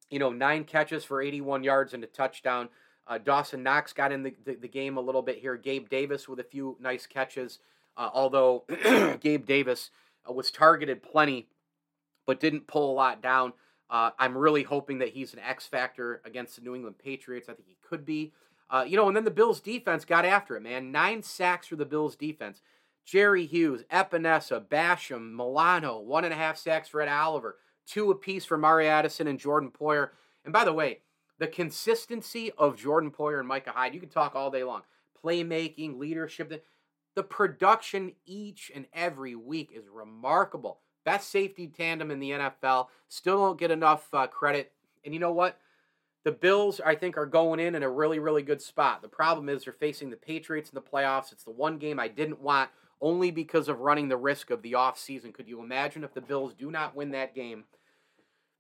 [0.10, 2.70] you know, nine catches for 81 yards and a touchdown.
[3.08, 5.58] Uh, Dawson Knox got in the, the, the, game a little bit here.
[5.58, 7.60] Gabe Davis with a few nice catches,
[7.98, 8.64] uh, although
[9.20, 9.92] Gabe Davis
[10.28, 11.48] uh, was targeted plenty,
[12.26, 13.54] but didn't pull a lot down.
[13.90, 17.48] Uh, I'm really hoping that he's an X factor against the New England Patriots.
[17.48, 18.34] I think he could be.
[18.70, 20.92] Uh, you know, and then the Bills defense got after it, man.
[20.92, 22.62] Nine sacks for the Bills defense.
[23.06, 28.46] Jerry Hughes, Epenesa, Basham, Milano, one and a half sacks for Ed Oliver, two apiece
[28.46, 30.10] for Mario Addison and Jordan Poyer.
[30.44, 31.02] And by the way,
[31.40, 34.84] the consistency of Jordan Poyer and Micah Hyde, you can talk all day long.
[35.24, 36.62] Playmaking, leadership, the,
[37.16, 40.80] the production each and every week is remarkable.
[41.04, 42.88] Best safety tandem in the NFL.
[43.10, 44.72] Still don't get enough uh, credit.
[45.04, 45.58] And you know what?
[46.24, 49.04] The Bills, I think, are going in in a really, really good spot.
[49.04, 51.32] The problem is they're facing the Patriots in the playoffs.
[51.32, 54.72] It's the one game I didn't want only because of running the risk of the
[54.72, 55.34] offseason.
[55.34, 57.66] Could you imagine if the Bills do not win that game?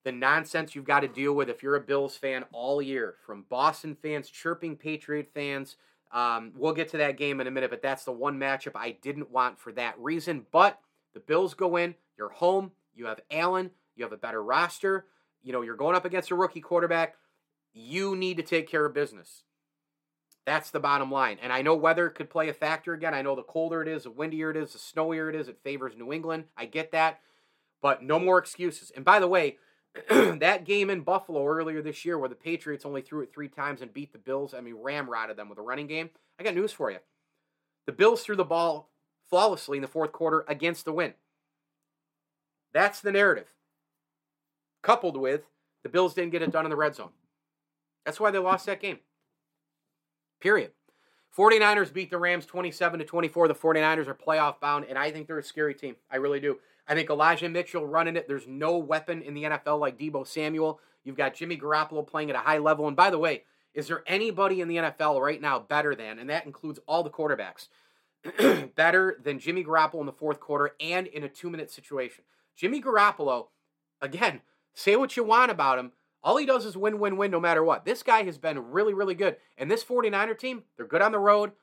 [0.05, 3.43] The nonsense you've got to deal with if you're a Bills fan all year, from
[3.49, 5.75] Boston fans chirping Patriot fans.
[6.11, 8.91] Um, we'll get to that game in a minute, but that's the one matchup I
[8.91, 10.45] didn't want for that reason.
[10.51, 10.79] But
[11.15, 15.07] the Bills go in, you're home, you have Allen, you have a better roster,
[15.43, 17.15] you know, you're going up against a rookie quarterback.
[17.73, 19.43] You need to take care of business.
[20.45, 21.39] That's the bottom line.
[21.41, 23.15] And I know weather could play a factor again.
[23.15, 25.57] I know the colder it is, the windier it is, the snowier it is, it
[25.63, 26.45] favors New England.
[26.55, 27.21] I get that.
[27.81, 28.91] But no more excuses.
[28.95, 29.57] And by the way,
[30.09, 33.81] that game in Buffalo earlier this year where the Patriots only threw it three times
[33.81, 36.09] and beat the Bills, I mean, ramrodded them with a running game.
[36.39, 36.97] I got news for you.
[37.85, 38.89] The Bills threw the ball
[39.29, 41.13] flawlessly in the fourth quarter against the win.
[42.73, 43.47] That's the narrative.
[44.81, 45.43] Coupled with
[45.83, 47.11] the Bills didn't get it done in the red zone.
[48.05, 48.99] That's why they lost that game.
[50.41, 50.71] Period.
[51.35, 53.47] 49ers beat the Rams 27 to 24.
[53.47, 55.95] The 49ers are playoff bound, and I think they're a scary team.
[56.09, 56.59] I really do.
[56.87, 58.27] I think Elijah Mitchell running it.
[58.27, 60.79] There's no weapon in the NFL like Deebo Samuel.
[61.03, 62.87] You've got Jimmy Garoppolo playing at a high level.
[62.87, 63.43] And by the way,
[63.73, 67.09] is there anybody in the NFL right now better than, and that includes all the
[67.09, 67.67] quarterbacks,
[68.75, 72.23] better than Jimmy Garoppolo in the fourth quarter and in a two minute situation?
[72.55, 73.47] Jimmy Garoppolo,
[74.01, 74.41] again,
[74.75, 75.93] Say what you want about him.
[76.21, 77.85] All he does is win, win, win no matter what.
[77.85, 79.37] This guy has been really, really good.
[79.57, 81.53] And this 49er team, they're good on the road,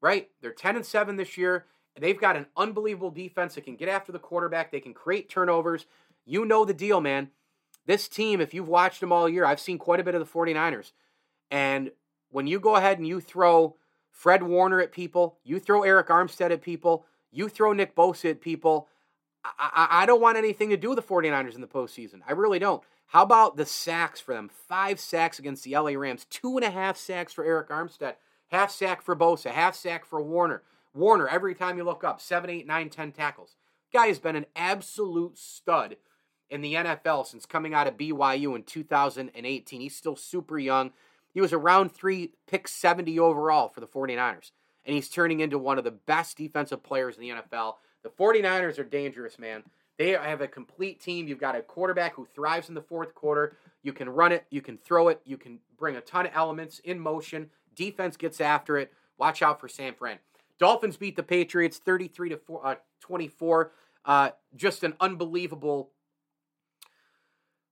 [0.00, 0.30] right?
[0.40, 1.66] They're 10 and 7 this year.
[1.98, 4.70] They've got an unbelievable defense that can get after the quarterback.
[4.70, 5.86] They can create turnovers.
[6.24, 7.30] You know the deal, man.
[7.86, 10.32] This team, if you've watched them all year, I've seen quite a bit of the
[10.32, 10.92] 49ers.
[11.50, 11.92] And
[12.30, 13.76] when you go ahead and you throw
[14.10, 18.40] Fred Warner at people, you throw Arik Armstead at people, you throw Nick Bosa at
[18.40, 18.88] people,
[19.44, 22.20] I, I, I don't want anything to do with the 49ers in the postseason.
[22.26, 22.82] I really don't.
[23.06, 24.50] How about the sacks for them?
[24.68, 28.14] Five sacks against the LA Rams, two and a half sacks for Arik Armstead,
[28.48, 30.62] half sack for Bosa, half sack for Warner.
[30.96, 33.56] Warner, every time you look up, seven, eight, nine, ten tackles.
[33.92, 35.96] Guy has been an absolute stud
[36.50, 39.80] in the NFL since coming out of BYU in 2018.
[39.80, 40.92] He's still super young.
[41.32, 44.52] He was a round three, pick 70 overall for the 49ers.
[44.84, 47.74] And he's turning into one of the best defensive players in the NFL.
[48.02, 49.64] The 49ers are dangerous, man.
[49.98, 51.26] They have a complete team.
[51.26, 53.56] You've got a quarterback who thrives in the fourth quarter.
[53.82, 56.80] You can run it, you can throw it, you can bring a ton of elements
[56.80, 57.50] in motion.
[57.74, 58.92] Defense gets after it.
[59.18, 60.18] Watch out for San Fran.
[60.58, 63.72] Dolphins beat the Patriots 33 to uh, 24.
[64.04, 65.90] Uh, just an unbelievable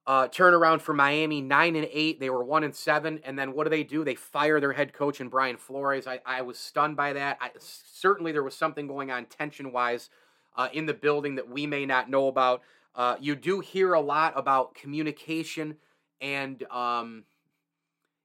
[0.07, 2.21] uh, turnaround for Miami, nine and eight.
[2.21, 4.05] They were one and seven, and then what do they do?
[4.05, 6.07] They fire their head coach and Brian Flores.
[6.07, 7.39] I, I was stunned by that.
[7.41, 10.11] I, certainly, there was something going on tension wise
[10.57, 12.63] uh, in the building that we may not know about.
[12.95, 15.77] Uh, you do hear a lot about communication
[16.21, 17.25] and um,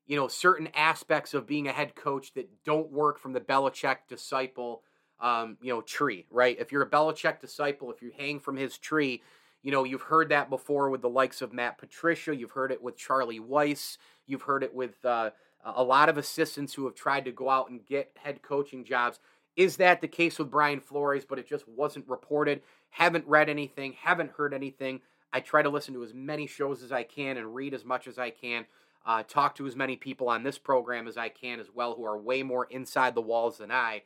[0.09, 3.99] you know certain aspects of being a head coach that don't work from the Belichick
[4.09, 4.83] disciple
[5.21, 6.57] um, you know tree, right?
[6.59, 9.21] If you're a Belichick disciple, if you hang from his tree
[9.61, 12.35] you know, you've heard that before with the likes of Matt Patricia.
[12.35, 13.97] You've heard it with Charlie Weis.
[14.25, 15.31] You've heard it with uh,
[15.63, 19.19] a lot of assistants who have tried to go out and get head coaching jobs.
[19.55, 21.25] Is that the case with Brian Flores?
[21.27, 22.61] But it just wasn't reported.
[22.89, 23.93] Haven't read anything.
[24.01, 25.01] Haven't heard anything.
[25.33, 28.07] I try to listen to as many shows as I can and read as much
[28.07, 28.65] as I can.
[29.05, 32.05] Uh, talk to as many people on this program as I can as well who
[32.05, 34.03] are way more inside the walls than I.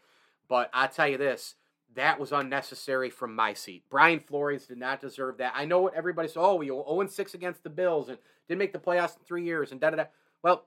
[0.48, 1.56] But I tell you this
[1.96, 3.84] that was unnecessary from my seat.
[3.90, 5.54] Brian Flores did not deserve that.
[5.56, 6.40] I know what everybody said.
[6.40, 9.72] Oh, we 0 6 against the Bills and didn't make the playoffs in three years
[9.72, 10.06] and da da da.
[10.44, 10.66] Well,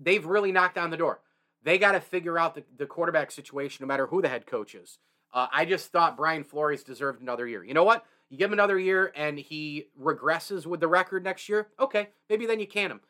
[0.00, 1.20] they've really knocked on the door.
[1.62, 4.74] They got to figure out the, the quarterback situation no matter who the head coach
[4.74, 4.98] is.
[5.32, 7.62] Uh, I just thought Brian Flores deserved another year.
[7.62, 8.04] You know what?
[8.28, 11.68] You give him another year and he regresses with the record next year.
[11.78, 13.00] Okay, maybe then you can him.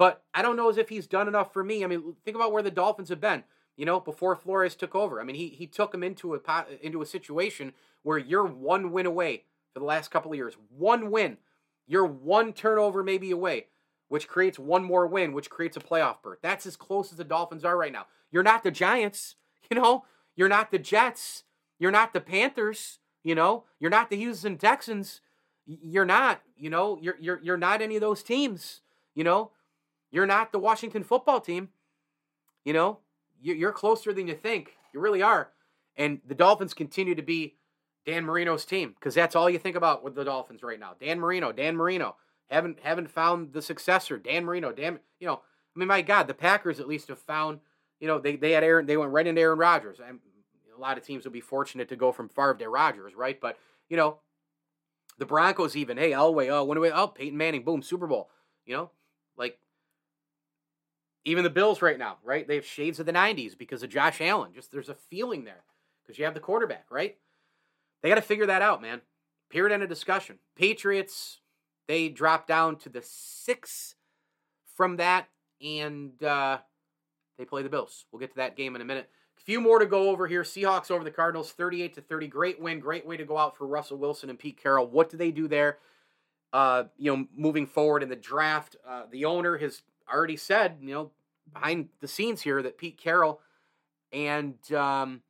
[0.00, 1.84] But I don't know as if he's done enough for me.
[1.84, 3.44] I mean, think about where the Dolphins have been
[3.80, 5.22] you know, before Flores took over.
[5.22, 6.40] I mean, he he took him into a
[6.82, 10.58] into a situation where you're one win away for the last couple of years.
[10.68, 11.38] One win.
[11.86, 13.68] You're one turnover maybe away,
[14.08, 16.40] which creates one more win, which creates a playoff berth.
[16.42, 18.04] That's as close as the Dolphins are right now.
[18.30, 19.36] You're not the Giants,
[19.70, 20.04] you know.
[20.36, 21.44] You're not the Jets.
[21.78, 23.64] You're not the Panthers, you know.
[23.78, 25.22] You're not the Houston Texans.
[25.64, 26.98] You're not, you know.
[27.00, 28.82] You're you're you're not any of those teams,
[29.14, 29.52] you know.
[30.10, 31.68] You're not the Washington football team,
[32.64, 32.98] you know
[33.42, 34.76] you're closer than you think.
[34.92, 35.50] You really are.
[35.96, 37.56] And the Dolphins continue to be
[38.06, 40.94] Dan Marino's team because that's all you think about with the Dolphins right now.
[41.00, 42.16] Dan Marino, Dan Marino.
[42.48, 44.18] Haven't haven't found the successor.
[44.18, 44.72] Dan Marino.
[44.72, 47.60] Dan, you know, I mean, my God, the Packers at least have found.
[48.00, 48.86] You know, they they had Aaron.
[48.86, 50.00] They went right into Aaron Rodgers.
[50.06, 50.18] And
[50.76, 53.40] a lot of teams will be fortunate to go from Favre to Rodgers, right?
[53.40, 53.56] But
[53.88, 54.18] you know,
[55.18, 55.96] the Broncos even.
[55.96, 56.50] Hey, Elway.
[56.50, 56.90] Oh, when do we?
[56.90, 57.62] Oh, Peyton Manning.
[57.62, 58.30] Boom, Super Bowl.
[58.66, 58.90] You know,
[59.36, 59.58] like
[61.24, 62.46] even the Bills right now, right?
[62.46, 64.52] They have shades of the 90s because of Josh Allen.
[64.54, 65.64] Just there's a feeling there
[66.02, 67.16] because you have the quarterback, right?
[68.02, 69.02] They got to figure that out, man.
[69.50, 70.38] Period end of discussion.
[70.56, 71.40] Patriots,
[71.88, 73.96] they dropped down to the six
[74.76, 75.28] from that,
[75.60, 76.58] and uh,
[77.36, 78.06] they play the Bills.
[78.10, 79.10] We'll get to that game in a minute.
[79.38, 80.42] A few more to go over here.
[80.42, 82.28] Seahawks over the Cardinals, 38 to 30.
[82.28, 82.80] Great win.
[82.80, 84.86] Great way to go out for Russell Wilson and Pete Carroll.
[84.86, 85.78] What do they do there?
[86.52, 90.94] Uh, you know, moving forward in the draft, uh, the owner has already said, you
[90.94, 91.10] know,
[91.52, 93.40] behind the scenes here that Pete Carroll
[94.12, 95.22] and um,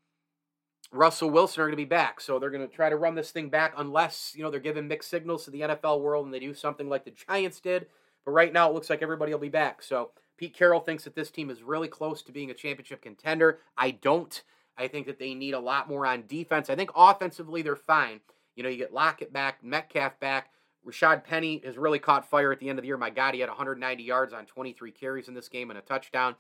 [0.93, 2.21] Russell Wilson are going to be back.
[2.21, 4.89] So they're going to try to run this thing back unless, you know, they're giving
[4.89, 7.87] mixed signals to the NFL world and they do something like the Giants did.
[8.25, 9.83] But right now it looks like everybody will be back.
[9.83, 13.61] So Pete Carroll thinks that this team is really close to being a championship contender.
[13.77, 14.43] I don't.
[14.77, 16.71] I think that they need a lot more on defense.
[16.71, 18.21] I think offensively they're fine.
[18.57, 20.51] You know, you get Lockett back, Metcalf back.
[20.87, 22.97] Rashad Penny has really caught fire at the end of the year.
[22.97, 26.35] My God, he had 190 yards on 23 carries in this game and a touchdown.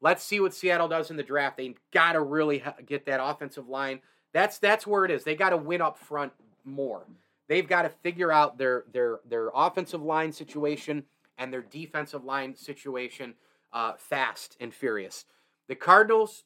[0.00, 1.56] Let's see what Seattle does in the draft.
[1.56, 4.00] They got to really get that offensive line.
[4.32, 5.24] That's that's where it is.
[5.24, 6.32] They got to win up front
[6.64, 7.06] more.
[7.48, 11.04] They've got to figure out their their their offensive line situation
[11.36, 13.34] and their defensive line situation
[13.72, 15.24] uh, fast and furious.
[15.68, 16.44] The Cardinals,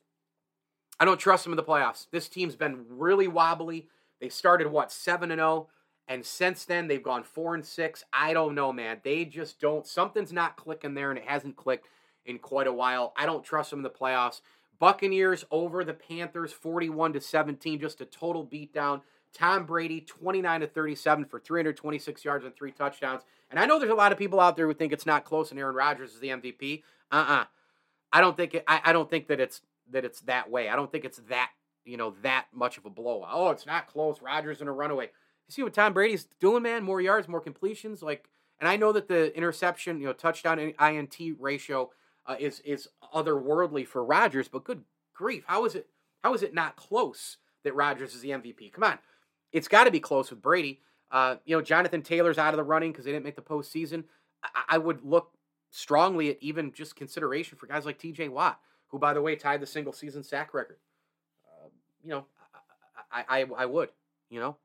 [0.98, 2.06] I don't trust them in the playoffs.
[2.10, 3.88] This team's been really wobbly.
[4.20, 5.68] They started what seven and zero.
[6.06, 8.04] And since then, they've gone four and six.
[8.12, 9.00] I don't know, man.
[9.02, 9.86] They just don't.
[9.86, 11.88] Something's not clicking there, and it hasn't clicked
[12.26, 13.12] in quite a while.
[13.16, 14.40] I don't trust them in the playoffs.
[14.78, 19.00] Buccaneers over the Panthers, forty-one to seventeen, just a total beatdown.
[19.32, 23.22] Tom Brady, twenty-nine to thirty-seven for three hundred twenty-six yards and three touchdowns.
[23.50, 25.50] And I know there's a lot of people out there who think it's not close,
[25.50, 26.82] and Aaron Rodgers is the MVP.
[27.10, 27.44] Uh-uh.
[28.12, 30.68] I don't think it, I, I don't think that it's that it's that way.
[30.68, 31.50] I don't think it's that
[31.84, 33.30] you know that much of a blowout.
[33.32, 34.20] Oh, it's not close.
[34.20, 35.10] Rodgers in a runaway.
[35.48, 36.84] You see what Tom Brady's doing, man?
[36.84, 38.02] More yards, more completions.
[38.02, 38.28] Like,
[38.58, 41.90] and I know that the interception, you know, touchdown INT ratio
[42.26, 45.88] uh, is is otherworldly for Rodgers, but good grief, how is it?
[46.22, 48.72] How is it not close that Rodgers is the MVP?
[48.72, 48.98] Come on,
[49.52, 50.80] it's got to be close with Brady.
[51.10, 54.04] Uh, you know, Jonathan Taylor's out of the running because they didn't make the postseason.
[54.42, 55.32] I, I would look
[55.70, 58.28] strongly at even just consideration for guys like T.J.
[58.28, 60.78] Watt, who, by the way, tied the single season sack record.
[61.46, 61.68] Uh,
[62.02, 62.26] you know,
[63.12, 63.90] I, I, I would.
[64.30, 64.56] You know,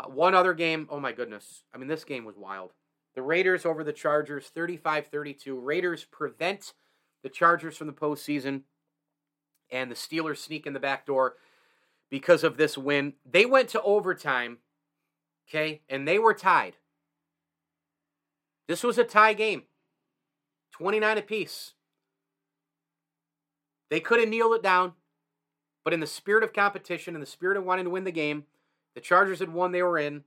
[0.00, 0.86] uh, one other game.
[0.90, 1.64] Oh my goodness!
[1.74, 2.72] I mean, this game was wild.
[3.14, 5.58] The Raiders over the Chargers, 35-32.
[5.60, 6.74] Raiders prevent
[7.22, 8.62] the Chargers from the postseason,
[9.70, 11.34] and the Steelers sneak in the back door
[12.08, 13.14] because of this win.
[13.28, 14.58] They went to overtime,
[15.48, 16.76] okay, and they were tied.
[18.68, 19.64] This was a tie game.
[20.72, 21.74] 29 apiece.
[23.90, 24.92] They could have kneeled it down,
[25.84, 28.44] but in the spirit of competition, in the spirit of wanting to win the game,
[28.94, 30.24] the Chargers had won, they were in.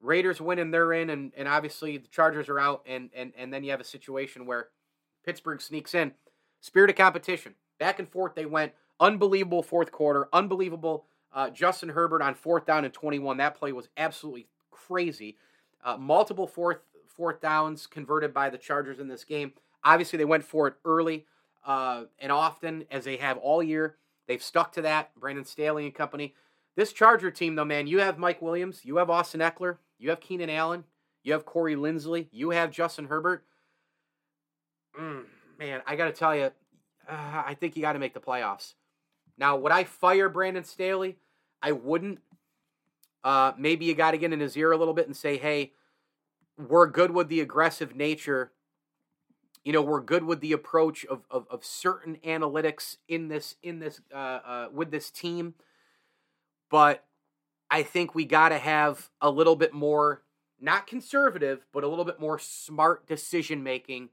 [0.00, 3.52] Raiders win and they're in, and, and obviously the Chargers are out, and, and, and
[3.52, 4.68] then you have a situation where
[5.24, 6.12] Pittsburgh sneaks in.
[6.60, 7.54] Spirit of competition.
[7.78, 8.72] Back and forth they went.
[9.00, 10.28] Unbelievable fourth quarter.
[10.32, 11.06] Unbelievable.
[11.32, 13.38] Uh, Justin Herbert on fourth down and 21.
[13.38, 15.36] That play was absolutely crazy.
[15.84, 19.52] Uh, multiple fourth fourth downs converted by the Chargers in this game.
[19.82, 21.26] Obviously, they went for it early
[21.66, 23.96] uh, and often, as they have all year.
[24.26, 25.10] They've stuck to that.
[25.18, 26.34] Brandon Staley and company.
[26.76, 30.20] This Charger team, though, man, you have Mike Williams, you have Austin Ekeler, you have
[30.20, 30.84] Keenan Allen,
[31.22, 33.44] you have Corey Linsley, you have Justin Herbert.
[34.98, 35.24] Mm,
[35.58, 36.50] man, I got to tell you,
[37.08, 38.74] uh, I think you got to make the playoffs.
[39.38, 41.16] Now, would I fire Brandon Staley?
[41.62, 42.20] I wouldn't.
[43.22, 45.72] Uh, maybe you got to get in his ear a little bit and say, hey,
[46.58, 48.52] we're good with the aggressive nature
[49.64, 53.80] you know we're good with the approach of, of, of certain analytics in this in
[53.80, 55.54] this uh, uh, with this team
[56.70, 57.04] but
[57.70, 60.22] i think we got to have a little bit more
[60.60, 64.08] not conservative but a little bit more smart decision making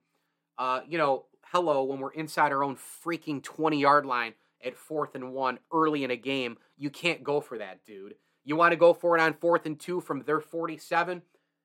[0.58, 4.34] uh, you know hello when we're inside our own freaking 20 yard line
[4.64, 8.56] at fourth and one early in a game you can't go for that dude you
[8.56, 11.22] want to go for it on fourth and two from their 47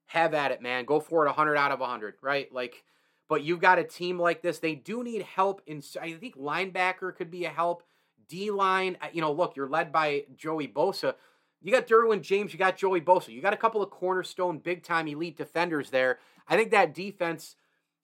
[0.06, 2.84] have at it man go for it 100 out of 100 right like
[3.28, 4.58] but you've got a team like this.
[4.58, 5.82] They do need help in.
[6.00, 7.82] I think linebacker could be a help.
[8.28, 11.14] D line, uh, you know, look, you're led by Joey Bosa.
[11.62, 13.28] You got Derwin James, you got Joey Bosa.
[13.28, 16.18] You got a couple of cornerstone, big time elite defenders there.
[16.48, 17.56] I think that defense,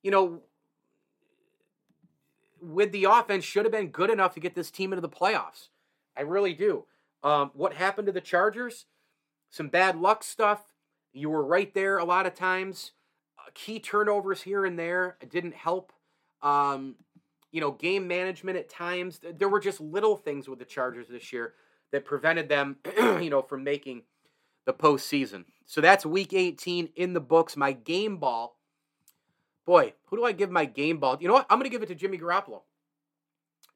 [0.03, 0.41] you know,
[2.61, 5.69] with the offense should have been good enough to get this team into the playoffs.
[6.17, 6.85] I really do.
[7.23, 8.87] Um, what happened to the Chargers?
[9.51, 10.73] Some bad luck stuff.
[11.13, 12.93] You were right there a lot of times
[13.55, 15.93] key turnovers here and there didn't help.
[16.43, 16.97] Um,
[17.53, 19.21] you know, game management at times.
[19.23, 21.55] There were just little things with the Chargers this year
[21.93, 24.03] that prevented them, you know, from making
[24.65, 25.45] the postseason.
[25.67, 27.57] So that's week 18 in the books.
[27.57, 28.59] My game ball.
[29.65, 31.19] Boy, who do I give my game ball?
[31.21, 31.47] You know what?
[31.49, 32.63] I'm going to give it to Jimmy Garoppolo.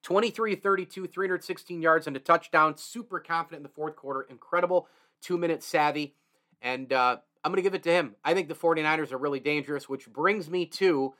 [0.03, 2.77] 23 32, 316 yards and a touchdown.
[2.77, 4.23] Super confident in the fourth quarter.
[4.23, 4.89] Incredible
[5.21, 6.15] two minute savvy.
[6.63, 8.15] And uh, I'm going to give it to him.
[8.25, 11.15] I think the 49ers are really dangerous, which brings me to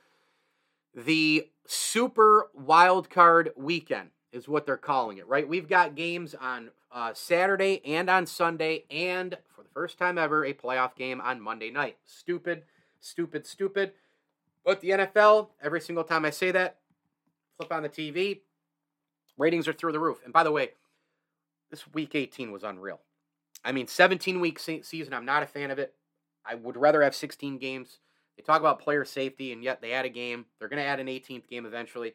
[0.97, 5.47] the super wild card weekend, is what they're calling it, right?
[5.47, 10.43] We've got games on uh, Saturday and on Sunday, and for the first time ever,
[10.43, 11.97] a playoff game on Monday night.
[12.05, 12.63] Stupid,
[12.99, 13.93] stupid, stupid.
[14.65, 16.77] But the NFL, every single time I say that,
[17.57, 18.41] flip on the TV,
[19.37, 20.17] ratings are through the roof.
[20.23, 20.71] And by the way,
[21.69, 22.99] this week 18 was unreal.
[23.63, 25.93] I mean, 17 week season, I'm not a fan of it.
[26.45, 27.99] I would rather have 16 games.
[28.37, 30.45] They talk about player safety, and yet they add a game.
[30.59, 32.13] They're going to add an 18th game eventually.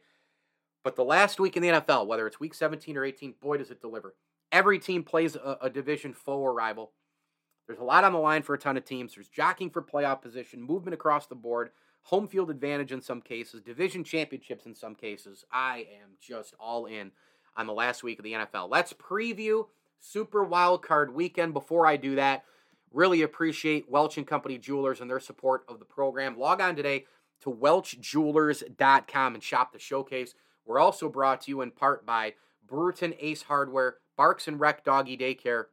[0.85, 3.71] But the last week in the NFL, whether it's week 17 or 18, boy, does
[3.71, 4.15] it deliver.
[4.51, 6.93] Every team plays a, a division foe or rival.
[7.67, 9.15] There's a lot on the line for a ton of teams.
[9.15, 11.71] There's jockeying for playoff position, movement across the board,
[12.03, 15.45] home field advantage in some cases, division championships in some cases.
[15.51, 17.13] I am just all in
[17.57, 18.71] on the last week of the NFL.
[18.71, 19.67] Let's preview
[20.01, 21.55] Super Wild Card Weekend.
[21.55, 22.45] Before I do that,
[22.93, 26.39] Really appreciate Welch and Company Jewelers and their support of the program.
[26.39, 27.07] Log on today
[27.41, 30.35] to welchjewelers.com and shop the showcase.
[30.67, 32.35] We're also brought to you in part by
[32.67, 35.65] Brewerton Ace Hardware, Barks and Rec Doggy Daycare,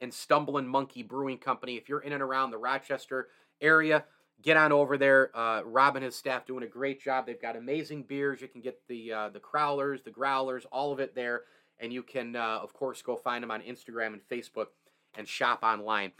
[0.00, 1.76] and Stumbling Monkey Brewing Company.
[1.76, 3.28] If you're in and around the Rochester
[3.60, 4.04] area,
[4.42, 5.36] get on over there.
[5.36, 7.26] Uh, Rob and his staff doing a great job.
[7.26, 8.40] They've got amazing beers.
[8.40, 11.42] You can get the uh, the crowlers, the growlers, all of it there,
[11.78, 14.68] and you can uh, of course go find them on Instagram and Facebook
[15.16, 16.12] and shop online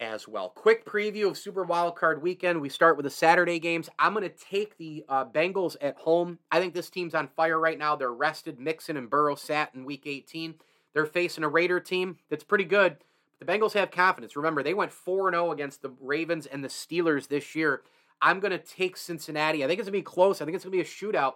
[0.00, 0.50] as well.
[0.50, 2.60] Quick preview of Super Wildcard Weekend.
[2.60, 3.88] We start with the Saturday games.
[3.98, 6.38] I'm going to take the uh, Bengals at home.
[6.50, 7.96] I think this team's on fire right now.
[7.96, 8.60] They're rested.
[8.60, 10.54] Mixon and Burrow sat in Week 18.
[10.94, 12.96] They're facing a Raider team that's pretty good.
[13.38, 14.36] But the Bengals have confidence.
[14.36, 17.82] Remember, they went 4 0 against the Ravens and the Steelers this year.
[18.20, 19.64] I'm going to take Cincinnati.
[19.64, 20.40] I think it's going to be close.
[20.40, 21.34] I think it's going to be a shootout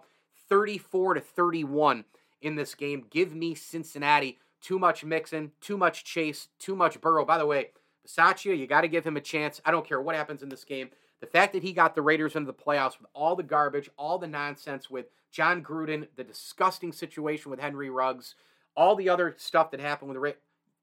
[0.49, 2.05] 34 to 31
[2.41, 3.07] in this game.
[3.11, 4.39] Give me Cincinnati.
[4.61, 7.25] Too much Mixon, too much Chase, too much Burrow.
[7.25, 7.71] By the way,
[8.07, 9.61] Bisaccia, you got to give him a chance.
[9.65, 10.91] I don't care what happens in this game.
[11.21, 14.19] The fact that he got the Raiders into the playoffs with all the garbage, all
[14.19, 18.35] the nonsense with Jon Gruden, the disgusting situation with Henry Ruggs,
[18.77, 20.41] all the other stuff that happened with the Raiders,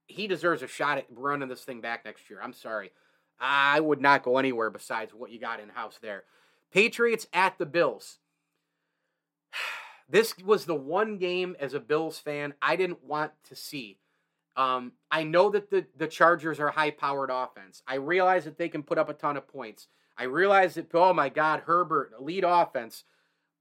[0.07, 2.39] he deserves a shot at running this thing back next year.
[2.41, 2.91] I'm sorry.
[3.39, 6.23] I would not go anywhere besides what you got in house there.
[6.71, 8.19] Patriots at the Bills.
[10.11, 13.99] This was the one game as a Bills fan I didn't want to see
[14.59, 17.81] um, I know that the, the Chargers are a high powered offense.
[17.87, 19.87] I realize that they can put up a ton of points.
[20.17, 23.05] I realize that, oh my God, Herbert, elite offense.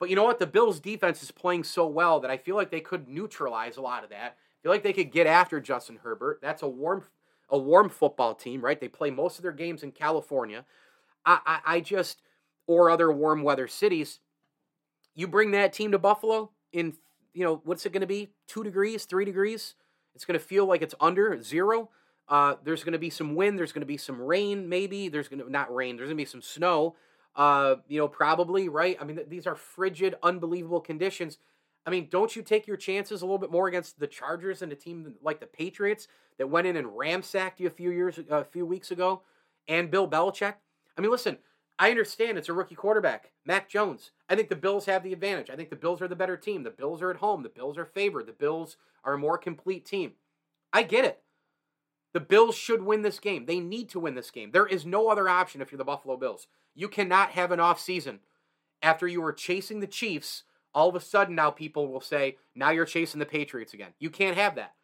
[0.00, 0.40] But you know what?
[0.40, 3.80] The Bills' defense is playing so well that I feel like they could neutralize a
[3.80, 4.36] lot of that.
[4.36, 6.40] I feel like they could get after Justin Herbert.
[6.42, 7.04] That's a warm,
[7.48, 8.80] a warm football team, right?
[8.80, 10.64] They play most of their games in California.
[11.24, 12.22] I, I, I just,
[12.66, 14.18] or other warm weather cities.
[15.14, 16.94] You bring that team to Buffalo in,
[17.34, 18.30] you know, what's it going to be?
[18.48, 19.76] Two degrees, three degrees?
[20.14, 21.90] It's going to feel like it's under zero.
[22.28, 23.58] Uh, there's going to be some wind.
[23.58, 25.08] There's going to be some rain, maybe.
[25.08, 25.96] There's going to not rain.
[25.96, 26.96] There's going to be some snow.
[27.34, 28.96] Uh, you know, probably right.
[29.00, 31.38] I mean, th- these are frigid, unbelievable conditions.
[31.86, 34.72] I mean, don't you take your chances a little bit more against the Chargers and
[34.72, 38.44] a team like the Patriots that went in and ramsacked you a few years, a
[38.44, 39.22] few weeks ago,
[39.68, 40.54] and Bill Belichick?
[40.96, 41.38] I mean, listen,
[41.78, 44.10] I understand it's a rookie quarterback, Mac Jones.
[44.28, 45.48] I think the Bills have the advantage.
[45.48, 46.64] I think the Bills are the better team.
[46.64, 47.42] The Bills are at home.
[47.42, 48.26] The Bills are favored.
[48.26, 50.12] The Bills are a more complete team.
[50.72, 51.22] I get it.
[52.14, 53.46] The Bills should win this game.
[53.46, 54.50] They need to win this game.
[54.50, 56.48] There is no other option if you're the Buffalo Bills.
[56.74, 58.20] You cannot have an off season
[58.82, 60.44] after you were chasing the Chiefs.
[60.74, 63.92] All of a sudden, now people will say, now you're chasing the Patriots again.
[63.98, 64.74] You can't have that.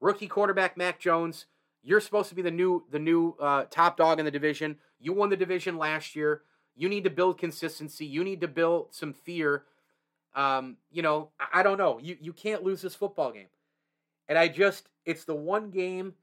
[0.00, 1.46] Rookie quarterback Mac Jones,
[1.82, 4.76] you're supposed to be the new the new uh, top dog in the division.
[4.98, 6.42] You won the division last year.
[6.76, 8.06] You need to build consistency.
[8.06, 9.64] You need to build some fear.
[10.34, 11.98] Um, you know, I, I don't know.
[12.00, 13.48] You you can't lose this football game.
[14.28, 16.14] And I just it's the one game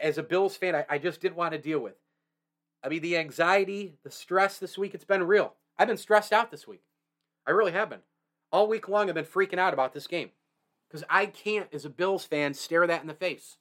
[0.00, 1.96] as a Bills fan I, I just didn't want to deal with.
[2.82, 5.54] I mean the anxiety, the stress this week, it's been real.
[5.78, 6.82] I've been stressed out this week.
[7.46, 8.00] I really have been.
[8.52, 10.30] All week long I've been freaking out about this game.
[10.88, 13.58] Because I can't, as a Bills fan, stare that in the face.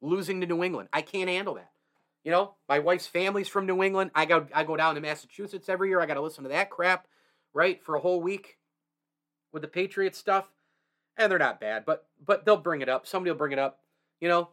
[0.00, 0.88] Losing to New England.
[0.92, 1.70] I can't handle that.
[2.24, 4.10] You know, my wife's family's from New England.
[4.14, 6.00] I go I go down to Massachusetts every year.
[6.00, 7.06] I got to listen to that crap,
[7.54, 8.58] right, for a whole week
[9.52, 10.50] with the Patriots stuff.
[11.16, 13.06] And they're not bad, but but they'll bring it up.
[13.06, 13.80] Somebody will bring it up.
[14.20, 14.50] You know,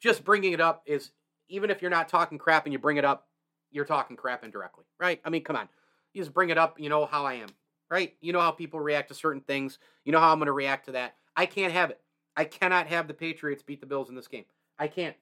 [0.00, 1.10] just bringing it up is
[1.48, 3.28] even if you're not talking crap and you bring it up,
[3.70, 5.20] you're talking crap indirectly, right?
[5.24, 5.68] I mean, come on.
[6.12, 6.80] You just bring it up.
[6.80, 7.48] You know how I am,
[7.88, 8.14] right?
[8.20, 9.78] You know how people react to certain things.
[10.04, 11.16] You know how I'm going to react to that.
[11.36, 12.00] I can't have it.
[12.40, 14.46] I cannot have the Patriots beat the Bills in this game.
[14.78, 15.14] I can't.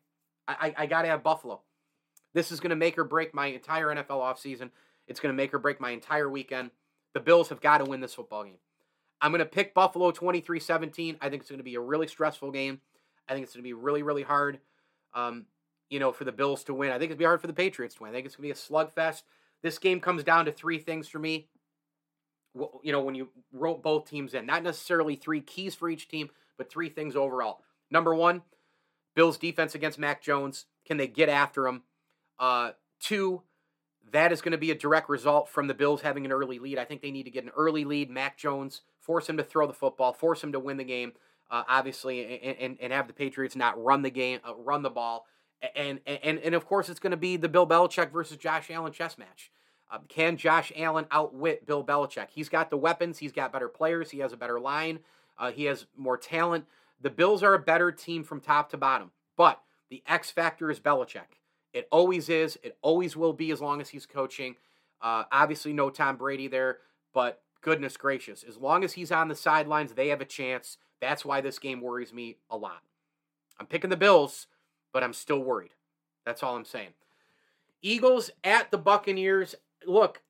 [0.46, 1.62] I, I, I got to have Buffalo.
[2.32, 4.70] This is going to make or break my entire NFL offseason.
[5.08, 6.70] It's going to make or break my entire weekend.
[7.14, 8.58] The Bills have got to win this football game.
[9.20, 11.16] I'm going to pick Buffalo 23 17.
[11.20, 12.80] I think it's going to be a really stressful game.
[13.28, 14.60] I think it's going to be really, really hard,
[15.12, 15.46] um,
[15.90, 16.90] you know, for the Bills to win.
[16.90, 18.12] I think it's going to be hard for the Patriots to win.
[18.12, 19.22] I think it's going to be a slugfest.
[19.60, 21.48] This game comes down to three things for me.
[22.54, 26.30] You know, when you wrote both teams in, not necessarily three keys for each team,
[26.58, 27.62] but three things overall.
[27.90, 28.42] Number one,
[29.14, 30.66] Bills defense against Mac Jones.
[30.86, 31.82] Can they get after him?
[32.38, 33.42] Uh, two,
[34.12, 36.78] that is going to be a direct result from the Bills having an early lead.
[36.78, 38.10] I think they need to get an early lead.
[38.10, 41.12] Mac Jones, force him to throw the football, force him to win the game,
[41.50, 44.90] uh, obviously, and, and, and have the Patriots not run the game, uh, run the
[44.90, 45.26] ball.
[45.74, 48.92] And, and, and of course, it's going to be the Bill Belichick versus Josh Allen
[48.92, 49.50] chess match.
[49.90, 52.28] Uh, can Josh Allen outwit Bill Belichick?
[52.30, 55.00] He's got the weapons, he's got better players, he has a better line,
[55.38, 56.66] uh, he has more talent.
[57.00, 59.60] The Bills are a better team from top to bottom, but
[59.90, 61.38] the X factor is Belichick.
[61.72, 62.58] It always is.
[62.62, 64.56] It always will be as long as he's coaching.
[65.00, 66.78] Uh, obviously, no Tom Brady there,
[67.12, 70.78] but goodness gracious, as long as he's on the sidelines, they have a chance.
[71.00, 72.82] That's why this game worries me a lot.
[73.60, 74.46] I'm picking the Bills,
[74.92, 75.74] but I'm still worried.
[76.24, 76.90] That's all I'm saying.
[77.82, 79.54] Eagles at the Buccaneers.
[79.86, 80.22] Look,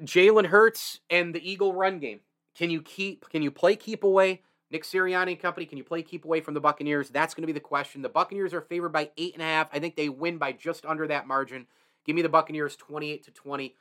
[0.00, 2.20] Jalen Hurts and the Eagle run game.
[2.54, 3.28] Can you keep?
[3.28, 4.42] Can you play keep away?
[4.74, 7.08] Nick Sirianni and company, can you play keep away from the Buccaneers?
[7.08, 8.02] That's going to be the question.
[8.02, 9.68] The Buccaneers are favored by eight and a half.
[9.72, 11.68] I think they win by just under that margin.
[12.04, 13.76] Give me the Buccaneers 28 to 20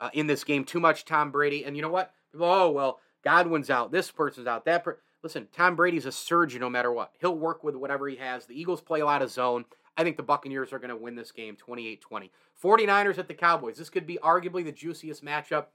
[0.00, 0.64] uh, in this game.
[0.64, 1.64] Too much Tom Brady.
[1.64, 2.12] And you know what?
[2.38, 3.90] oh, well, Godwin's out.
[3.90, 4.66] This person's out.
[4.66, 7.12] That per- Listen, Tom Brady's a surgeon no matter what.
[7.20, 8.44] He'll work with whatever he has.
[8.44, 9.64] The Eagles play a lot of zone.
[9.96, 12.30] I think the Buccaneers are going to win this game 28 20.
[12.62, 13.78] 49ers at the Cowboys.
[13.78, 15.66] This could be arguably the juiciest matchup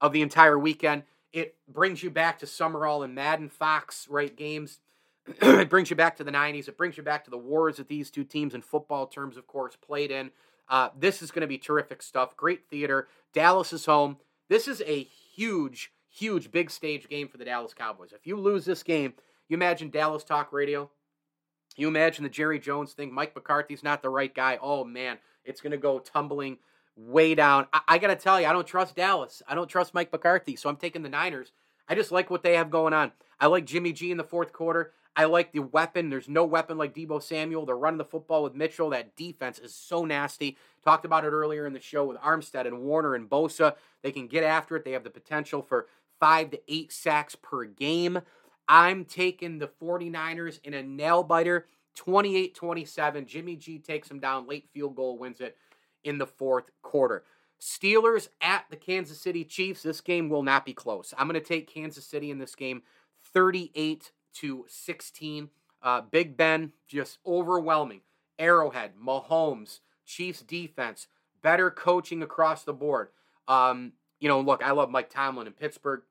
[0.00, 1.04] of the entire weekend.
[1.32, 4.34] It brings you back to Summerall and Madden Fox, right?
[4.34, 4.78] Games.
[5.26, 6.68] it brings you back to the 90s.
[6.68, 9.46] It brings you back to the wars that these two teams in football terms, of
[9.46, 10.30] course, played in.
[10.68, 12.36] Uh, this is going to be terrific stuff.
[12.36, 13.08] Great theater.
[13.32, 14.18] Dallas is home.
[14.48, 18.12] This is a huge, huge big stage game for the Dallas Cowboys.
[18.12, 19.14] If you lose this game,
[19.48, 20.90] you imagine Dallas Talk Radio.
[21.76, 23.12] You imagine the Jerry Jones thing.
[23.12, 24.58] Mike McCarthy's not the right guy.
[24.60, 26.58] Oh, man, it's going to go tumbling
[26.96, 27.66] way down.
[27.72, 29.42] I, I got to tell you, I don't trust Dallas.
[29.46, 31.52] I don't trust Mike McCarthy, so I'm taking the Niners.
[31.88, 33.12] I just like what they have going on.
[33.38, 34.92] I like Jimmy G in the fourth quarter.
[35.14, 36.10] I like the weapon.
[36.10, 37.64] There's no weapon like Deebo Samuel.
[37.64, 38.90] They're running the football with Mitchell.
[38.90, 40.58] That defense is so nasty.
[40.84, 43.76] Talked about it earlier in the show with Armstead and Warner and Bosa.
[44.02, 44.84] They can get after it.
[44.84, 45.86] They have the potential for
[46.20, 48.20] five to eight sacks per game.
[48.68, 53.26] I'm taking the 49ers in a nail biter, 28 27.
[53.26, 54.46] Jimmy G takes them down.
[54.46, 55.56] Late field goal wins it
[56.06, 57.24] in the fourth quarter.
[57.60, 59.82] Steelers at the Kansas City Chiefs.
[59.82, 61.12] This game will not be close.
[61.18, 62.82] I'm going to take Kansas City in this game
[63.32, 65.50] 38 to 16.
[65.82, 68.02] Uh, Big Ben just overwhelming.
[68.38, 71.08] Arrowhead, Mahomes, Chiefs defense,
[71.42, 73.08] better coaching across the board.
[73.48, 76.02] Um, you know, look, I love Mike Tomlin in Pittsburgh,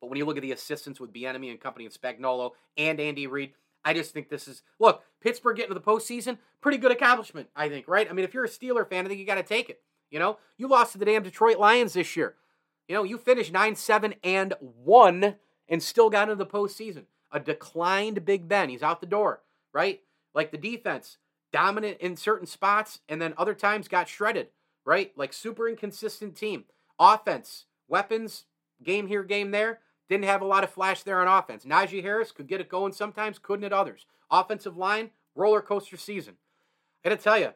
[0.00, 3.26] but when you look at the assistants with Bieniemy and company and Spagnuolo and Andy
[3.26, 3.52] Reid,
[3.86, 7.48] I just think this is look Pittsburgh getting to the postseason, pretty good accomplishment.
[7.54, 8.08] I think, right?
[8.10, 9.80] I mean, if you're a Steeler fan, I think you got to take it.
[10.10, 12.34] You know, you lost to the damn Detroit Lions this year.
[12.88, 15.36] You know, you finished nine, seven, and one,
[15.68, 18.68] and still got into the postseason a declined Big Ben.
[18.68, 20.00] He's out the door, right?
[20.34, 21.18] Like the defense,
[21.52, 24.48] dominant in certain spots, and then other times got shredded,
[24.84, 25.12] right?
[25.16, 26.64] Like super inconsistent team.
[26.98, 28.44] Offense, weapons,
[28.82, 29.80] game here, game there.
[30.08, 31.64] Didn't have a lot of flash there on offense.
[31.64, 34.06] Najee Harris could get it going sometimes, couldn't at others.
[34.30, 36.34] Offensive line, roller coaster season.
[37.04, 37.50] I gotta tell you,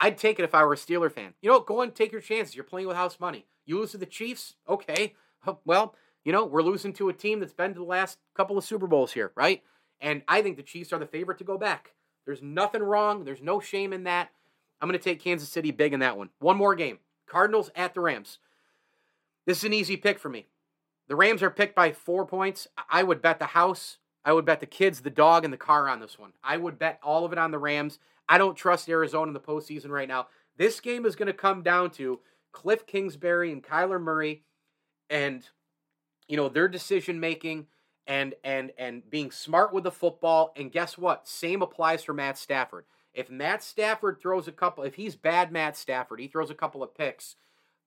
[0.00, 1.34] I'd take it if I were a Steeler fan.
[1.40, 2.54] You know, go and take your chances.
[2.54, 3.46] You're playing with house money.
[3.64, 5.14] You lose to the Chiefs, okay.
[5.64, 8.64] Well, you know, we're losing to a team that's been to the last couple of
[8.64, 9.62] Super Bowls here, right?
[10.00, 11.92] And I think the Chiefs are the favorite to go back.
[12.24, 13.24] There's nothing wrong.
[13.24, 14.30] There's no shame in that.
[14.80, 16.30] I'm going to take Kansas City big in that one.
[16.38, 18.38] One more game Cardinals at the Rams.
[19.46, 20.46] This is an easy pick for me.
[21.08, 22.66] The Rams are picked by four points.
[22.88, 23.98] I would bet the house.
[24.24, 26.32] I would bet the kids, the dog, and the car on this one.
[26.42, 27.98] I would bet all of it on the Rams.
[28.28, 30.28] I don't trust Arizona in the postseason right now.
[30.56, 32.20] This game is going to come down to
[32.52, 34.44] Cliff Kingsbury and Kyler Murray
[35.10, 35.46] and
[36.28, 37.66] you know their decision making
[38.06, 42.38] and and and being smart with the football and guess what same applies for Matt
[42.38, 46.54] Stafford if Matt Stafford throws a couple if he's bad Matt Stafford he throws a
[46.54, 47.36] couple of picks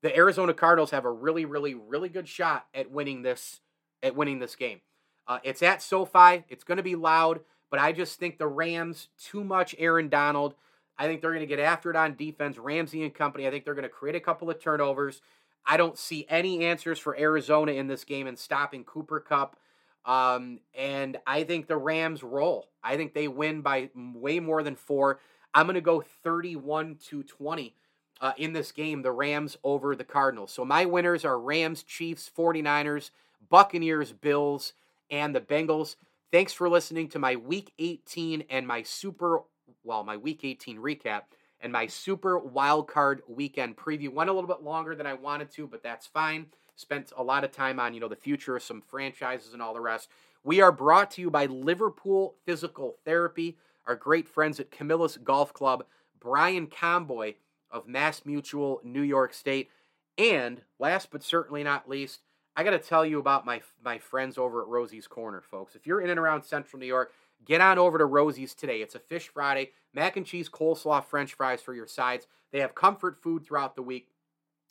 [0.01, 3.61] the Arizona Cardinals have a really really really good shot at winning this
[4.03, 4.81] at winning this game
[5.27, 9.09] uh, it's at SoFi it's going to be loud but I just think the Rams
[9.21, 10.55] too much Aaron Donald
[10.99, 13.65] I think they're going to get after it on defense Ramsey and company I think
[13.65, 15.21] they're going to create a couple of turnovers
[15.67, 19.57] I don't see any answers for Arizona in this game and stopping Cooper Kupp.
[20.05, 22.69] Um, and I think the Rams roll.
[22.81, 25.19] I think they win by way more than four.
[25.53, 27.75] I'm going to go 31 to 20
[28.21, 30.51] uh, in this game, the Rams over the Cardinals.
[30.51, 33.11] So my winners are Rams, Chiefs, 49ers,
[33.49, 34.73] Buccaneers, Bills,
[35.09, 35.95] and the Bengals.
[36.31, 39.41] Thanks for listening to my week 18 and my super,
[39.83, 41.21] well, my week 18 recap
[41.61, 44.11] and my super wild card weekend preview.
[44.11, 46.47] Went a little bit longer than I wanted to, but that's fine.
[46.75, 49.73] Spent a lot of time on, you know, the future of some franchises and all
[49.73, 50.09] the rest.
[50.43, 53.57] We are brought to you by Liverpool Physical Therapy,
[53.87, 55.85] our great friends at Camillus Golf Club,
[56.19, 57.35] Brian Comboy
[57.71, 59.69] of Mass Mutual, New York State,
[60.17, 62.21] and last but certainly not least,
[62.55, 65.75] I got to tell you about my my friends over at Rosie's Corner, folks.
[65.75, 67.11] If you're in and around Central New York,
[67.45, 68.81] Get on over to Rosie's today.
[68.81, 72.27] It's a Fish Friday, mac and cheese, coleslaw, french fries for your sides.
[72.51, 74.09] They have comfort food throughout the week.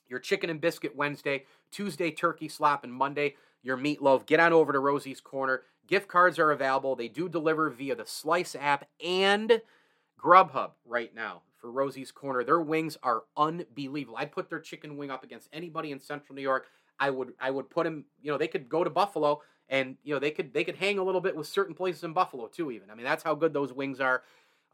[0.09, 4.26] Your chicken and biscuit Wednesday, Tuesday, turkey slop, and Monday, your meatloaf.
[4.26, 5.62] Get on over to Rosie's Corner.
[5.86, 6.97] Gift cards are available.
[6.97, 9.62] They do deliver via the Slice app and
[10.20, 12.45] Grubhub right now for Rosie's Corner.
[12.45, 14.17] Their wings are unbelievable.
[14.19, 16.67] I'd put their chicken wing up against anybody in Central New York.
[16.99, 20.15] I would I would put them, you know, they could go to Buffalo and you
[20.15, 22.71] know they could they could hang a little bit with certain places in Buffalo too.
[22.71, 24.23] Even I mean that's how good those wings are.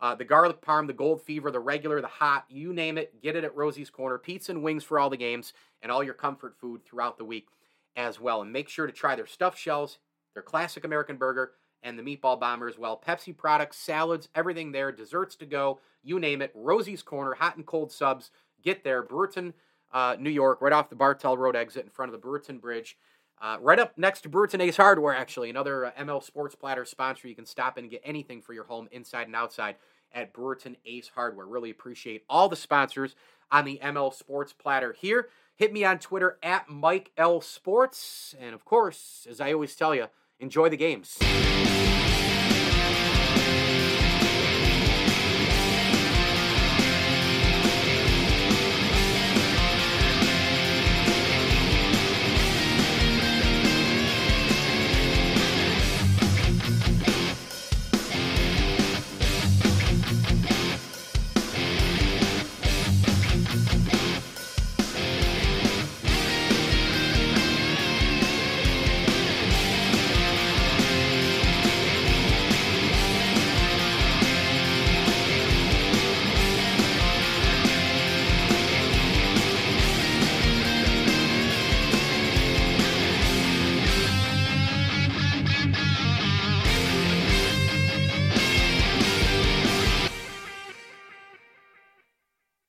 [0.00, 3.36] Uh, the garlic parm, the gold fever, the regular, the hot, you name it, get
[3.36, 4.18] it at Rosie's Corner.
[4.18, 7.46] Pizza and wings for all the games and all your comfort food throughout the week
[7.94, 8.42] as well.
[8.42, 9.98] And make sure to try their stuffed shells,
[10.34, 11.52] their classic American burger,
[11.82, 13.00] and the Meatball Bomber as well.
[13.04, 16.52] Pepsi products, salads, everything there, desserts to go, you name it.
[16.54, 18.30] Rosie's Corner, hot and cold subs.
[18.62, 19.02] Get there.
[19.02, 19.52] Brewerton,
[19.92, 22.96] uh, New York, right off the Bartell Road exit in front of the Brewerton Bridge.
[23.40, 27.26] Uh, right up next to Brewerton Ace Hardware, actually, another uh, ML Sports Platter sponsor.
[27.26, 29.76] You can stop in and get anything for your home, inside and outside,
[30.12, 31.46] at Brewerton Ace Hardware.
[31.46, 33.16] Really appreciate all the sponsors
[33.50, 35.28] on the ML Sports Platter here.
[35.56, 38.34] Hit me on Twitter at Mike L Sports.
[38.40, 40.06] And of course, as I always tell you,
[40.42, 41.18] enjoy the games.